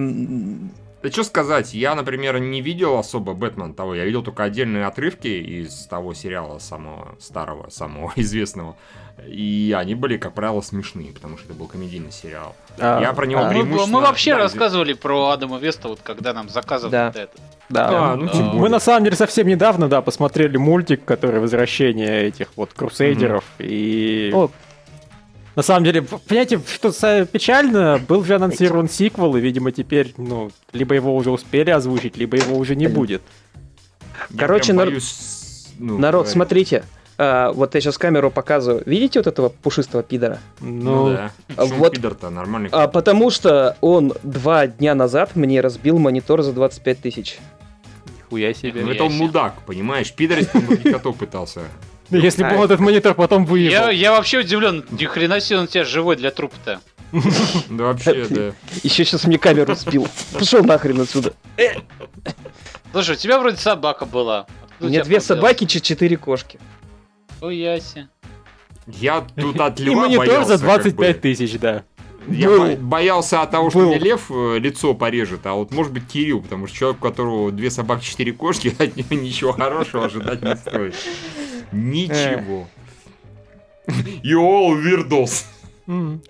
Да 1.02 1.10
что 1.10 1.24
сказать, 1.24 1.74
я, 1.74 1.96
например, 1.96 2.40
не 2.40 2.62
видел 2.62 2.98
особо 2.98 3.34
Бэтмен 3.34 3.74
того, 3.74 3.96
я 3.96 4.04
видел 4.06 4.22
только 4.22 4.44
отдельные 4.44 4.86
отрывки 4.86 5.28
из 5.28 5.86
того 5.88 6.14
сериала 6.14 6.60
самого 6.60 7.16
старого, 7.20 7.70
самого 7.70 8.12
известного. 8.18 8.76
И 9.28 9.74
они 9.78 9.96
были, 9.96 10.18
как 10.18 10.34
правило, 10.34 10.62
смешные, 10.62 11.12
потому 11.12 11.38
что 11.38 11.48
это 11.48 11.54
был 11.54 11.68
комедийный 11.68 12.12
сериал. 12.12 12.56
А, 12.78 13.02
Я 13.02 13.12
про 13.14 13.26
него 13.26 13.42
а, 13.42 13.44
Мы, 13.46 13.50
преимущественно- 13.50 13.88
мы 13.94 14.02
вообще 14.02 14.32
да, 14.32 14.38
рассказывали 14.40 14.94
про 14.94 15.30
Адама 15.32 15.58
Веста, 15.58 15.88
вот 15.90 16.00
когда 16.04 16.34
нам 16.34 16.48
заказывали 16.50 16.92
Да. 16.92 17.10
это. 17.16 17.30
Да. 17.70 18.12
А, 18.12 18.16
ну 18.16 18.26
Да. 18.28 18.32
тем 18.34 18.46
Мы 18.48 18.52
более. 18.54 18.70
на 18.72 18.80
самом 18.80 19.04
деле 19.06 19.16
совсем 19.18 19.48
недавно, 19.48 19.88
да, 19.90 20.02
посмотрели 20.02 20.56
мультик, 20.58 21.04
который 21.06 21.40
возвращение 21.42 22.24
этих 22.28 22.48
вот 22.56 22.72
крусейдеров. 22.74 23.44
И 23.60 24.32
о, 24.34 24.50
на 25.60 25.64
самом 25.64 25.84
деле, 25.84 26.02
понимаете, 26.04 26.62
что 26.66 26.92
печально, 27.26 28.00
был 28.08 28.24
же 28.24 28.36
анонсирован 28.36 28.88
сиквел, 28.88 29.36
и, 29.36 29.42
видимо, 29.42 29.74
теперь, 29.74 30.14
ну, 30.16 30.52
либо 30.72 30.96
его 30.96 31.14
уже 31.14 31.32
успели 31.32 31.70
озвучить, 31.70 32.16
либо 32.16 32.38
его 32.38 32.58
уже 32.58 32.78
не 32.78 32.88
будет. 32.88 33.22
Короче, 34.38 34.72
нар- 34.72 34.88
боюсь, 34.88 35.68
ну, 35.78 35.98
народ, 35.98 36.22
говорить. 36.22 36.32
смотрите. 36.34 36.84
А, 37.18 37.52
вот 37.52 37.76
я 37.76 37.82
сейчас 37.82 37.98
камеру 37.98 38.32
показываю. 38.32 38.84
Видите 38.86 39.20
вот 39.20 39.28
этого 39.28 39.50
пушистого 39.50 40.02
пидора? 40.02 40.40
Ну, 40.62 40.70
Ну, 40.70 41.10
да. 41.10 41.32
а 41.50 41.56
Почему 41.64 41.80
вот- 41.80 41.94
пидор-то 41.96 42.30
нормальный. 42.30 42.70
А, 42.72 42.88
потому 42.88 43.30
что 43.30 43.76
он 43.82 44.14
два 44.24 44.66
дня 44.68 44.96
назад 44.96 45.36
мне 45.36 45.60
разбил 45.60 46.00
монитор 46.00 46.42
за 46.42 46.54
25 46.54 47.02
тысяч. 47.02 47.38
нихуя 48.18 48.54
себе. 48.54 48.82
Ну, 48.86 48.92
это 48.92 49.04
он 49.04 49.12
мудак, 49.14 49.56
понимаешь? 49.66 50.14
Пидорить 50.14 50.48
он 50.54 50.66
других 50.68 50.94
котов 50.94 51.18
пытался. 51.18 51.64
Ну, 52.12 52.18
Если 52.18 52.44
бы 52.44 52.56
он 52.56 52.64
этот 52.66 52.80
монитор 52.80 53.14
потом 53.14 53.44
Я, 53.44 53.48
выебал. 53.50 53.90
я 53.92 54.12
вообще 54.12 54.40
удивлен, 54.40 54.84
ни 54.92 55.06
хрена 55.06 55.40
себе 55.40 55.60
он 55.60 55.66
у 55.66 55.68
тебя 55.68 55.84
живой 55.86 56.16
для 56.16 56.32
трупа-то. 56.32 56.82
Да 57.70 57.84
вообще, 57.86 58.26
да. 58.30 58.52
Еще 58.84 59.06
сейчас 59.06 59.26
мне 59.26 59.38
камеру 59.38 59.76
сбил. 59.76 60.08
Пошел 60.34 60.64
нахрен 60.64 61.02
отсюда. 61.02 61.34
Слушай, 62.92 63.16
у 63.16 63.18
тебя 63.18 63.40
вроде 63.40 63.58
собака 63.58 64.06
была. 64.06 64.48
Откуда 64.72 64.86
У 64.86 64.90
меня 64.90 65.04
две 65.04 65.20
собаки, 65.20 65.66
че- 65.66 65.82
четыре 65.82 66.18
кошки. 66.18 66.60
Ой, 67.42 67.58
яси. 67.58 68.08
Я 68.88 69.26
тут 69.36 69.60
от 69.60 69.80
И 69.80 69.84
льва 69.86 70.02
монитор 70.02 70.26
боялся, 70.26 70.58
за 70.58 70.66
как 70.66 70.82
25 70.84 71.16
бы. 71.16 71.22
тысяч, 71.22 71.60
да. 71.60 71.84
Я 72.28 72.48
Был. 72.48 72.66
бо- 72.66 72.76
боялся 72.78 73.42
от 73.44 73.52
того, 73.52 73.70
что 73.70 73.80
Был. 73.80 73.88
мне 73.90 74.00
лев 74.00 74.30
э, 74.30 74.58
лицо 74.60 74.94
порежет, 74.94 75.42
а 75.46 75.54
вот 75.54 75.72
может 75.72 75.94
быть 75.94 76.08
Кирилл, 76.08 76.42
потому 76.42 76.68
что 76.68 76.76
человек, 76.76 77.04
у 77.04 77.08
которого 77.08 77.52
две 77.52 77.70
собаки, 77.72 78.04
четыре 78.04 78.34
кошки, 78.34 78.76
от 78.80 78.96
него 78.96 79.22
ничего 79.22 79.54
хорошего 79.54 80.06
ожидать 80.06 80.42
не 80.42 80.56
стоит. 80.56 80.96
Ничего. 81.72 82.68
You 84.24 84.40
all 84.42 84.76
weirdos. 84.84 85.46
М. 85.88 86.22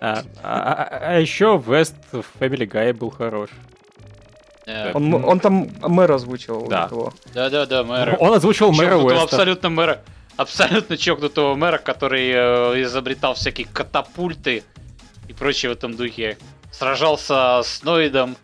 А, 0.00 0.22
а 0.42 1.18
еще 1.20 1.62
Вест 1.66 1.94
в 2.12 2.24
Family 2.38 2.68
Guy 2.70 2.92
был 2.92 3.10
хорош. 3.10 3.48
Э, 4.66 4.92
Он, 4.92 5.14
он 5.24 5.40
там 5.40 5.68
мэра 5.80 6.14
озвучивал. 6.16 6.66
Да. 6.68 6.86
этого. 6.86 7.12
Да-да-да, 7.32 7.84
мэра. 7.84 8.16
Он 8.18 8.32
озвучил 8.34 8.72
мэра 8.72 8.96
Уэста. 8.96 9.22
абсолютно 9.22 9.68
мэра. 9.70 10.02
Абсолютно 10.36 10.96
чокнутого 10.96 11.54
мэра, 11.54 11.78
который 11.78 12.30
э, 12.30 12.82
изобретал 12.82 13.34
всякие 13.34 13.66
катапульты 13.72 14.64
и 15.28 15.32
прочее 15.32 15.70
в 15.70 15.74
этом 15.74 15.94
духе. 15.94 16.36
Сражался 16.72 17.60
с 17.64 17.82
Ноидом. 17.84 18.36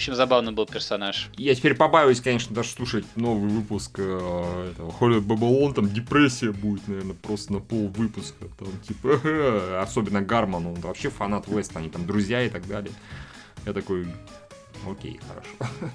В 0.00 0.02
общем, 0.02 0.14
забавный 0.14 0.52
был 0.52 0.64
персонаж. 0.64 1.28
Я 1.36 1.54
теперь 1.54 1.74
побаиваюсь, 1.74 2.22
конечно, 2.22 2.54
даже 2.54 2.70
слушать 2.70 3.04
новый 3.16 3.50
выпуск 3.50 3.96
э, 3.98 4.70
этого 4.72 4.90
Холли 4.92 5.18
Бабалон, 5.18 5.74
там 5.74 5.92
депрессия 5.92 6.52
будет, 6.52 6.88
наверное, 6.88 7.14
просто 7.20 7.52
на 7.52 7.58
пол 7.60 7.88
выпуска. 7.88 8.46
Там, 8.58 8.68
типа, 8.88 9.16
«Ага». 9.16 9.82
особенно 9.82 10.22
Гарман, 10.22 10.64
он 10.64 10.76
вообще 10.76 11.10
фанат 11.10 11.48
Веста, 11.48 11.80
они 11.80 11.90
там 11.90 12.06
друзья 12.06 12.42
и 12.42 12.48
так 12.48 12.66
далее. 12.66 12.92
Я 13.66 13.74
такой, 13.74 14.06
окей, 14.90 15.20
хорошо. 15.28 15.92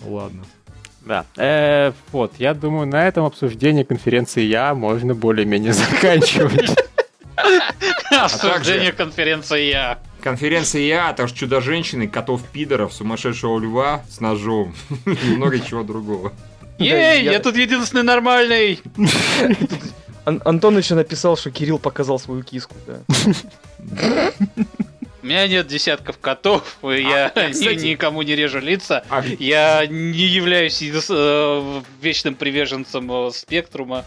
Ладно. 0.06 0.44
Да. 1.02 1.26
Э, 1.36 1.92
вот, 2.10 2.36
я 2.38 2.54
думаю, 2.54 2.86
на 2.86 3.06
этом 3.06 3.26
обсуждение 3.26 3.84
конференции 3.84 4.44
я 4.44 4.74
можно 4.74 5.14
более-менее 5.14 5.72
заканчивать. 5.74 6.74
Обсуждение 8.10 8.92
конференции 8.92 9.68
я. 9.68 9.98
Конференция 10.22 10.82
я, 10.82 11.08
а 11.10 11.12
также 11.14 11.34
чудо-женщины, 11.34 12.08
котов-пидоров, 12.08 12.92
сумасшедшего 12.92 13.58
льва 13.58 14.02
с 14.10 14.20
ножом 14.20 14.74
и 15.06 15.30
много 15.36 15.60
чего 15.60 15.82
другого. 15.84 16.32
Ей, 16.78 16.90
я- 17.24 17.32
я 17.32 17.38
тут 17.40 17.56
единственный 17.56 18.02
нормальный. 18.02 18.80
Ан- 20.24 20.42
Антон 20.44 20.76
еще 20.78 20.94
написал, 20.94 21.36
что 21.36 21.50
Кирилл 21.50 21.78
показал 21.78 22.18
свою 22.18 22.42
киску. 22.42 22.74
Да. 22.86 23.00
У 25.22 25.26
меня 25.26 25.46
нет 25.48 25.66
десятков 25.66 26.18
котов, 26.18 26.78
я 26.82 27.26
А, 27.34 27.50
кстати- 27.50 27.84
никому 27.86 28.22
не 28.22 28.34
режу 28.36 28.60
лица. 28.60 29.04
А, 29.10 29.22
Я 29.38 29.86
не 29.86 30.26
являюсь 30.26 30.80
э, 30.82 31.80
вечным 32.00 32.34
приверженцем 32.34 33.10
э, 33.10 33.30
спектрума. 33.32 34.04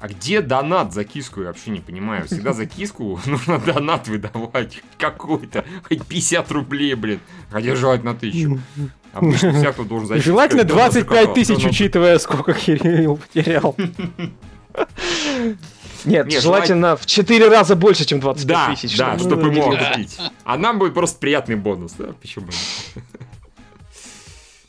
А 0.00 0.08
где 0.08 0.40
донат 0.40 0.92
за 0.94 1.04
киску, 1.04 1.40
я 1.40 1.48
вообще 1.48 1.70
не 1.70 1.80
понимаю. 1.80 2.26
Всегда 2.26 2.52
за 2.52 2.66
киску 2.66 3.20
нужно 3.26 3.58
донат 3.58 4.08
выдавать 4.08 4.82
какой-то, 4.98 5.64
хоть 5.88 6.04
50 6.06 6.50
рублей, 6.52 6.94
блин. 6.94 7.20
Хотя 7.50 7.74
желательно 7.74 8.14
тысячу. 8.14 8.60
Обычно 9.12 9.52
всяк, 9.54 9.74
кто 9.74 9.84
должен 9.84 10.06
за 10.08 10.18
Желательно 10.18 10.62
киску, 10.62 10.76
донат 10.76 10.92
за 10.92 11.00
25 11.04 11.20
кота. 11.28 11.34
тысяч, 11.34 11.64
учитывая, 11.66 12.18
сколько 12.18 12.52
Кирилл 12.52 13.16
потерял. 13.16 13.74
Нет, 16.04 16.26
Не, 16.28 16.40
желательно 16.40 16.96
в 16.96 17.04
4 17.06 17.48
раза 17.48 17.74
больше, 17.74 18.04
чем 18.04 18.20
25 18.20 18.46
Да, 18.46 18.74
тысяч. 18.74 18.96
да, 18.96 19.18
чтобы- 19.18 19.34
чтобы 19.42 19.52
мог 19.52 19.76
купить. 19.76 20.16
А 20.44 20.56
нам 20.56 20.78
будет 20.78 20.94
просто 20.94 21.18
приятный 21.18 21.56
бонус, 21.56 21.92
да? 21.98 22.12
Почему? 22.20 22.46
нет? 22.46 23.04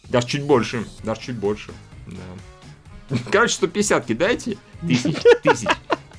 Даже 0.10 0.26
чуть 0.26 0.42
больше, 0.44 0.86
даже 1.04 1.22
чуть 1.22 1.36
больше. 1.36 1.72
Да. 2.08 2.16
Короче, 3.32 3.56
150 3.56 4.06
кидайте, 4.06 4.58
тысяч, 4.82 5.16
тысяч. 5.44 5.68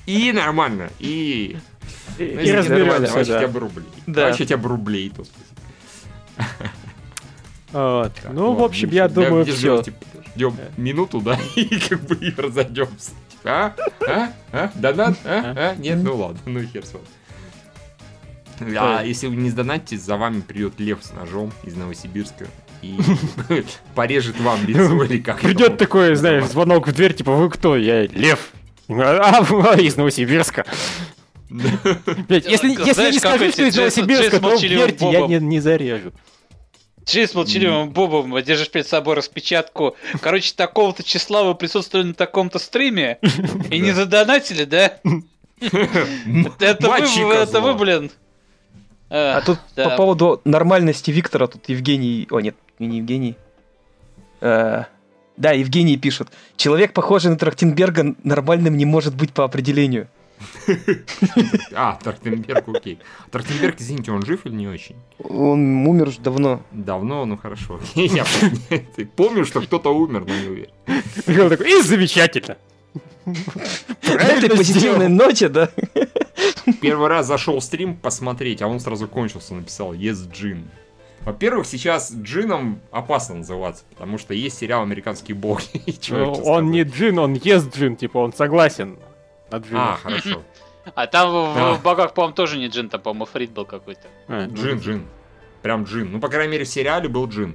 И 0.06 0.32
нормально, 0.32 0.90
и... 0.98 1.56
И 2.18 2.52
разберемся, 2.52 3.12
хотя 3.12 3.48
бы 3.48 3.60
рублей. 3.60 3.86
Да. 4.06 4.32
Хотя 4.34 4.56
бы 4.56 4.68
рублей 4.68 5.12
тут. 5.14 5.28
Вот. 7.72 8.12
Так, 8.14 8.32
Ну, 8.32 8.54
в 8.54 8.64
общем, 8.64 8.90
я 8.90 9.08
думаю, 9.08 9.44
все. 9.44 9.54
ждем, 9.80 9.82
типа, 9.84 10.04
Ждем 10.34 10.56
минуту, 10.76 11.20
да, 11.20 11.38
и 11.56 11.78
как 11.78 12.00
бы 12.00 12.16
и 12.16 12.34
разойдемся. 12.34 13.12
А? 13.44 13.74
А? 14.06 14.32
А? 14.52 14.72
Донат? 14.74 15.16
А? 15.24 15.54
А? 15.56 15.74
Нет, 15.76 15.98
ну 16.02 16.16
ладно, 16.16 16.40
ну 16.46 16.64
хер 16.64 16.84
с 16.84 16.92
вами. 16.94 18.76
А 18.76 19.02
если 19.04 19.28
вы 19.28 19.36
не 19.36 19.50
сдонатите, 19.50 19.96
за 19.96 20.16
вами 20.16 20.40
придет 20.40 20.78
лев 20.80 20.98
с 21.02 21.12
ножом 21.12 21.52
из 21.62 21.76
Новосибирска 21.76 22.46
и 22.82 22.98
порежет 23.94 24.38
вам 24.40 24.64
лицо 24.66 25.04
или 25.04 25.18
как. 25.18 25.40
Придет 25.40 25.78
такой, 25.78 26.14
знаешь, 26.14 26.44
звонок 26.44 26.88
в 26.88 26.92
дверь, 26.92 27.14
типа, 27.14 27.32
вы 27.32 27.50
кто? 27.50 27.76
Я 27.76 28.06
Лев. 28.06 28.50
А, 28.88 29.44
а, 29.48 29.80
из 29.80 29.96
Новосибирска. 29.96 30.64
Блядь, 31.48 32.46
если, 32.46 32.70
если 32.86 33.02
я 33.02 33.10
не 33.10 33.16
эти 33.16 33.52
что 33.52 33.66
из 33.66 33.76
Новосибирска, 33.76 34.40
то 34.40 34.56
верьте, 34.56 35.10
я 35.10 35.26
не, 35.26 35.38
не 35.38 35.60
зарежу. 35.60 36.12
Джей 37.04 37.26
с 37.26 37.34
молчаливым 37.34 37.90
Бобом 37.90 38.40
держишь 38.42 38.70
перед 38.70 38.86
собой 38.86 39.16
распечатку. 39.16 39.96
Короче, 40.20 40.52
такого-то 40.54 41.02
числа 41.02 41.42
вы 41.42 41.54
присутствовали 41.54 42.08
на 42.08 42.14
таком-то 42.14 42.58
стриме 42.58 43.18
и 43.70 43.80
не 43.80 43.92
задонатили, 43.92 44.64
да? 44.64 44.98
Это 45.60 47.60
вы, 47.60 47.74
блин. 47.74 48.10
А 49.10 49.38
А, 49.38 49.40
тут 49.42 49.58
да. 49.76 49.90
по 49.90 49.96
поводу 49.96 50.40
нормальности 50.44 51.10
Виктора, 51.10 51.46
тут 51.48 51.68
Евгений... 51.68 52.28
О, 52.30 52.40
нет, 52.40 52.54
не 52.78 52.98
Евгений. 52.98 53.36
Э, 54.40 54.84
Да, 55.36 55.50
Евгений 55.52 55.96
пишет. 55.96 56.28
Человек, 56.56 56.92
похожий 56.92 57.30
на 57.30 57.36
Трахтенберга, 57.36 58.14
нормальным 58.22 58.76
не 58.76 58.84
может 58.84 59.14
быть 59.14 59.32
по 59.32 59.44
определению. 59.44 60.08
А, 61.74 61.98
Трахтенберг, 62.02 62.68
окей. 62.68 62.98
Трахтенберг, 63.30 63.76
извините, 63.78 64.12
он 64.12 64.24
жив 64.24 64.46
или 64.46 64.54
не 64.54 64.68
очень? 64.68 64.96
Он 65.22 65.86
умер 65.86 66.08
уже 66.08 66.20
давно. 66.20 66.62
Давно, 66.70 67.24
ну 67.26 67.36
хорошо. 67.36 67.80
Я 67.94 68.24
помню, 69.16 69.44
что 69.44 69.60
кто-то 69.60 69.94
умер, 69.94 70.24
но 70.26 70.34
не 70.34 70.48
уверен. 70.48 70.70
Михаил 71.26 71.48
такой, 71.50 71.70
и 71.78 71.82
замечательно. 71.82 72.56
На 73.26 73.34
Правильно 74.02 74.44
этой 74.46 74.56
позитивной 74.56 75.08
ноте, 75.08 75.48
да. 75.48 75.68
Первый 76.80 77.08
раз 77.08 77.26
зашел 77.26 77.60
стрим 77.60 77.96
посмотреть, 77.96 78.62
а 78.62 78.68
он 78.68 78.80
сразу 78.80 79.08
кончился, 79.08 79.54
написал 79.54 79.92
Yes 79.94 80.30
Джин. 80.30 80.68
Во-первых, 81.22 81.66
сейчас 81.66 82.12
джином 82.14 82.80
опасно 82.90 83.36
называться, 83.36 83.84
потому 83.90 84.16
что 84.16 84.32
есть 84.32 84.56
сериал 84.58 84.82
«Американский 84.82 85.34
бог». 85.34 85.60
И 85.86 85.92
чё 85.92 86.16
Ну, 86.16 86.32
Он 86.44 86.70
не 86.70 86.82
джин, 86.82 87.18
он 87.18 87.34
ест 87.34 87.76
джин, 87.76 87.96
типа 87.96 88.18
он 88.18 88.32
согласен 88.32 88.98
на 89.50 89.58
А, 89.58 89.60
джина. 89.60 89.98
хорошо. 90.02 90.42
А 90.94 91.06
там 91.06 91.30
в, 91.30 91.54
Да. 91.54 91.72
в 91.74 91.82
богах, 91.82 92.14
по-моему, 92.14 92.34
тоже 92.34 92.56
не 92.58 92.68
джин, 92.68 92.88
там, 92.88 93.02
по-моему, 93.02 93.26
Фрид 93.26 93.50
был 93.50 93.66
какой-то. 93.66 94.08
А, 94.28 94.46
Джин, 94.46 94.78
джин. 94.78 95.06
Прям 95.60 95.84
джин. 95.84 96.10
Ну, 96.10 96.20
по 96.20 96.28
крайней 96.28 96.52
мере, 96.52 96.64
в 96.64 96.68
сериале 96.68 97.06
был 97.10 97.28
джин. 97.28 97.54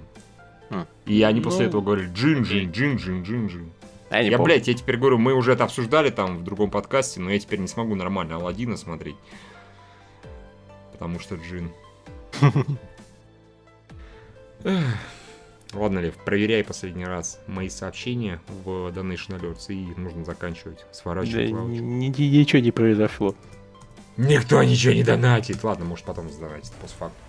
А. 0.69 0.85
И 1.07 1.23
они 1.23 1.41
после 1.41 1.63
Ну. 1.63 1.69
этого 1.69 1.81
говорили 1.81 2.11
джин, 2.13 2.43
джин, 2.43 2.71
джин, 2.71 2.97
джин, 2.97 3.23
джин, 3.23 3.47
джин. 3.47 3.71
Я 4.17 4.23
не 4.23 4.29
Я, 4.29 4.37
помню. 4.37 4.53
блядь, 4.53 4.67
я 4.67 4.73
теперь 4.73 4.97
говорю, 4.97 5.17
мы 5.17 5.33
уже 5.33 5.53
это 5.53 5.63
обсуждали 5.65 6.09
там 6.09 6.37
в 6.39 6.43
другом 6.43 6.69
подкасте, 6.71 7.19
но 7.19 7.29
я 7.31 7.39
теперь 7.39 7.59
не 7.59 7.67
смогу 7.67 7.95
нормально 7.95 8.35
Алладина 8.35 8.77
смотреть. 8.77 9.15
Потому 10.93 11.19
что 11.19 11.35
джин. 11.35 11.71
Ладно, 15.73 15.99
Лев, 15.99 16.15
проверяй 16.23 16.63
последний 16.63 17.05
раз 17.05 17.39
мои 17.47 17.67
сообщения 17.69 18.39
в 18.63 18.87
Donation 18.89 19.37
Alerts, 19.39 19.65
и 19.73 19.99
нужно 19.99 20.23
заканчивать, 20.23 20.79
Да, 20.79 20.93
сворачивать 20.93 21.51
ни- 21.51 22.07
ничего 22.07 22.61
не 22.61 22.71
произошло. 22.71 23.35
Никто 24.15 24.63
ничего 24.63 24.93
не 24.93 25.03
донатит. 25.03 25.61
Ладно, 25.63 25.83
может 25.83 26.05
потом 26.05 26.29
сдонатит 26.29 26.71
постфактум. 26.73 27.19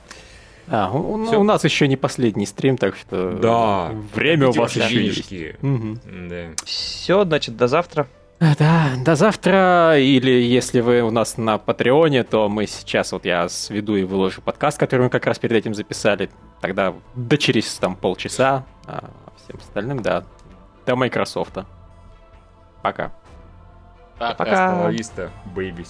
А, 0.68 0.90
у, 0.90 1.14
у- 1.22 1.26
Всё. 1.26 1.40
у 1.40 1.44
нас 1.44 1.62
еще 1.64 1.87
не 1.88 1.96
последний 1.96 2.46
стрим, 2.46 2.76
так 2.76 2.96
что 2.96 3.33
Да. 3.40 3.90
время 4.14 4.48
у 4.48 4.52
вас 4.52 4.74
еще 4.76 5.05
есть. 5.05 5.62
Мгм. 5.62 6.00
Да. 6.29 6.37
Все, 6.64 7.24
значит, 7.24 7.57
до 7.57 7.68
завтра. 7.68 8.07
А, 8.40 8.55
Да, 8.59 8.90
до 9.05 9.14
завтра, 9.14 9.98
или 9.98 10.31
если 10.31 10.81
вы 10.81 11.00
у 11.02 11.11
нас 11.11 11.38
на 11.38 11.57
Патреоне, 11.59 12.22
то 12.22 12.48
мы 12.50 12.66
сейчас, 12.66 13.12
вот 13.12 13.24
я 13.24 13.48
сведу 13.48 13.96
и 13.96 14.02
выложу 14.05 14.42
подкаст, 14.42 14.79
который 14.79 15.02
мы 15.02 15.09
как 15.11 15.24
раз 15.26 15.38
перед 15.38 15.57
этим 15.57 15.72
записали, 15.72 16.29
тогда 16.61 16.92
до 17.14 17.38
через 17.38 17.72
там 17.76 17.96
полчаса, 17.96 18.64
а 18.87 19.11
всем 19.42 19.57
остальным, 19.59 20.02
да, 20.02 20.24
до 20.85 20.96
Майкрософта. 20.96 21.64
Пока. 22.83 23.12
Пока. 24.18 24.35
Пока. 24.35 24.90
Babies. 25.55 25.88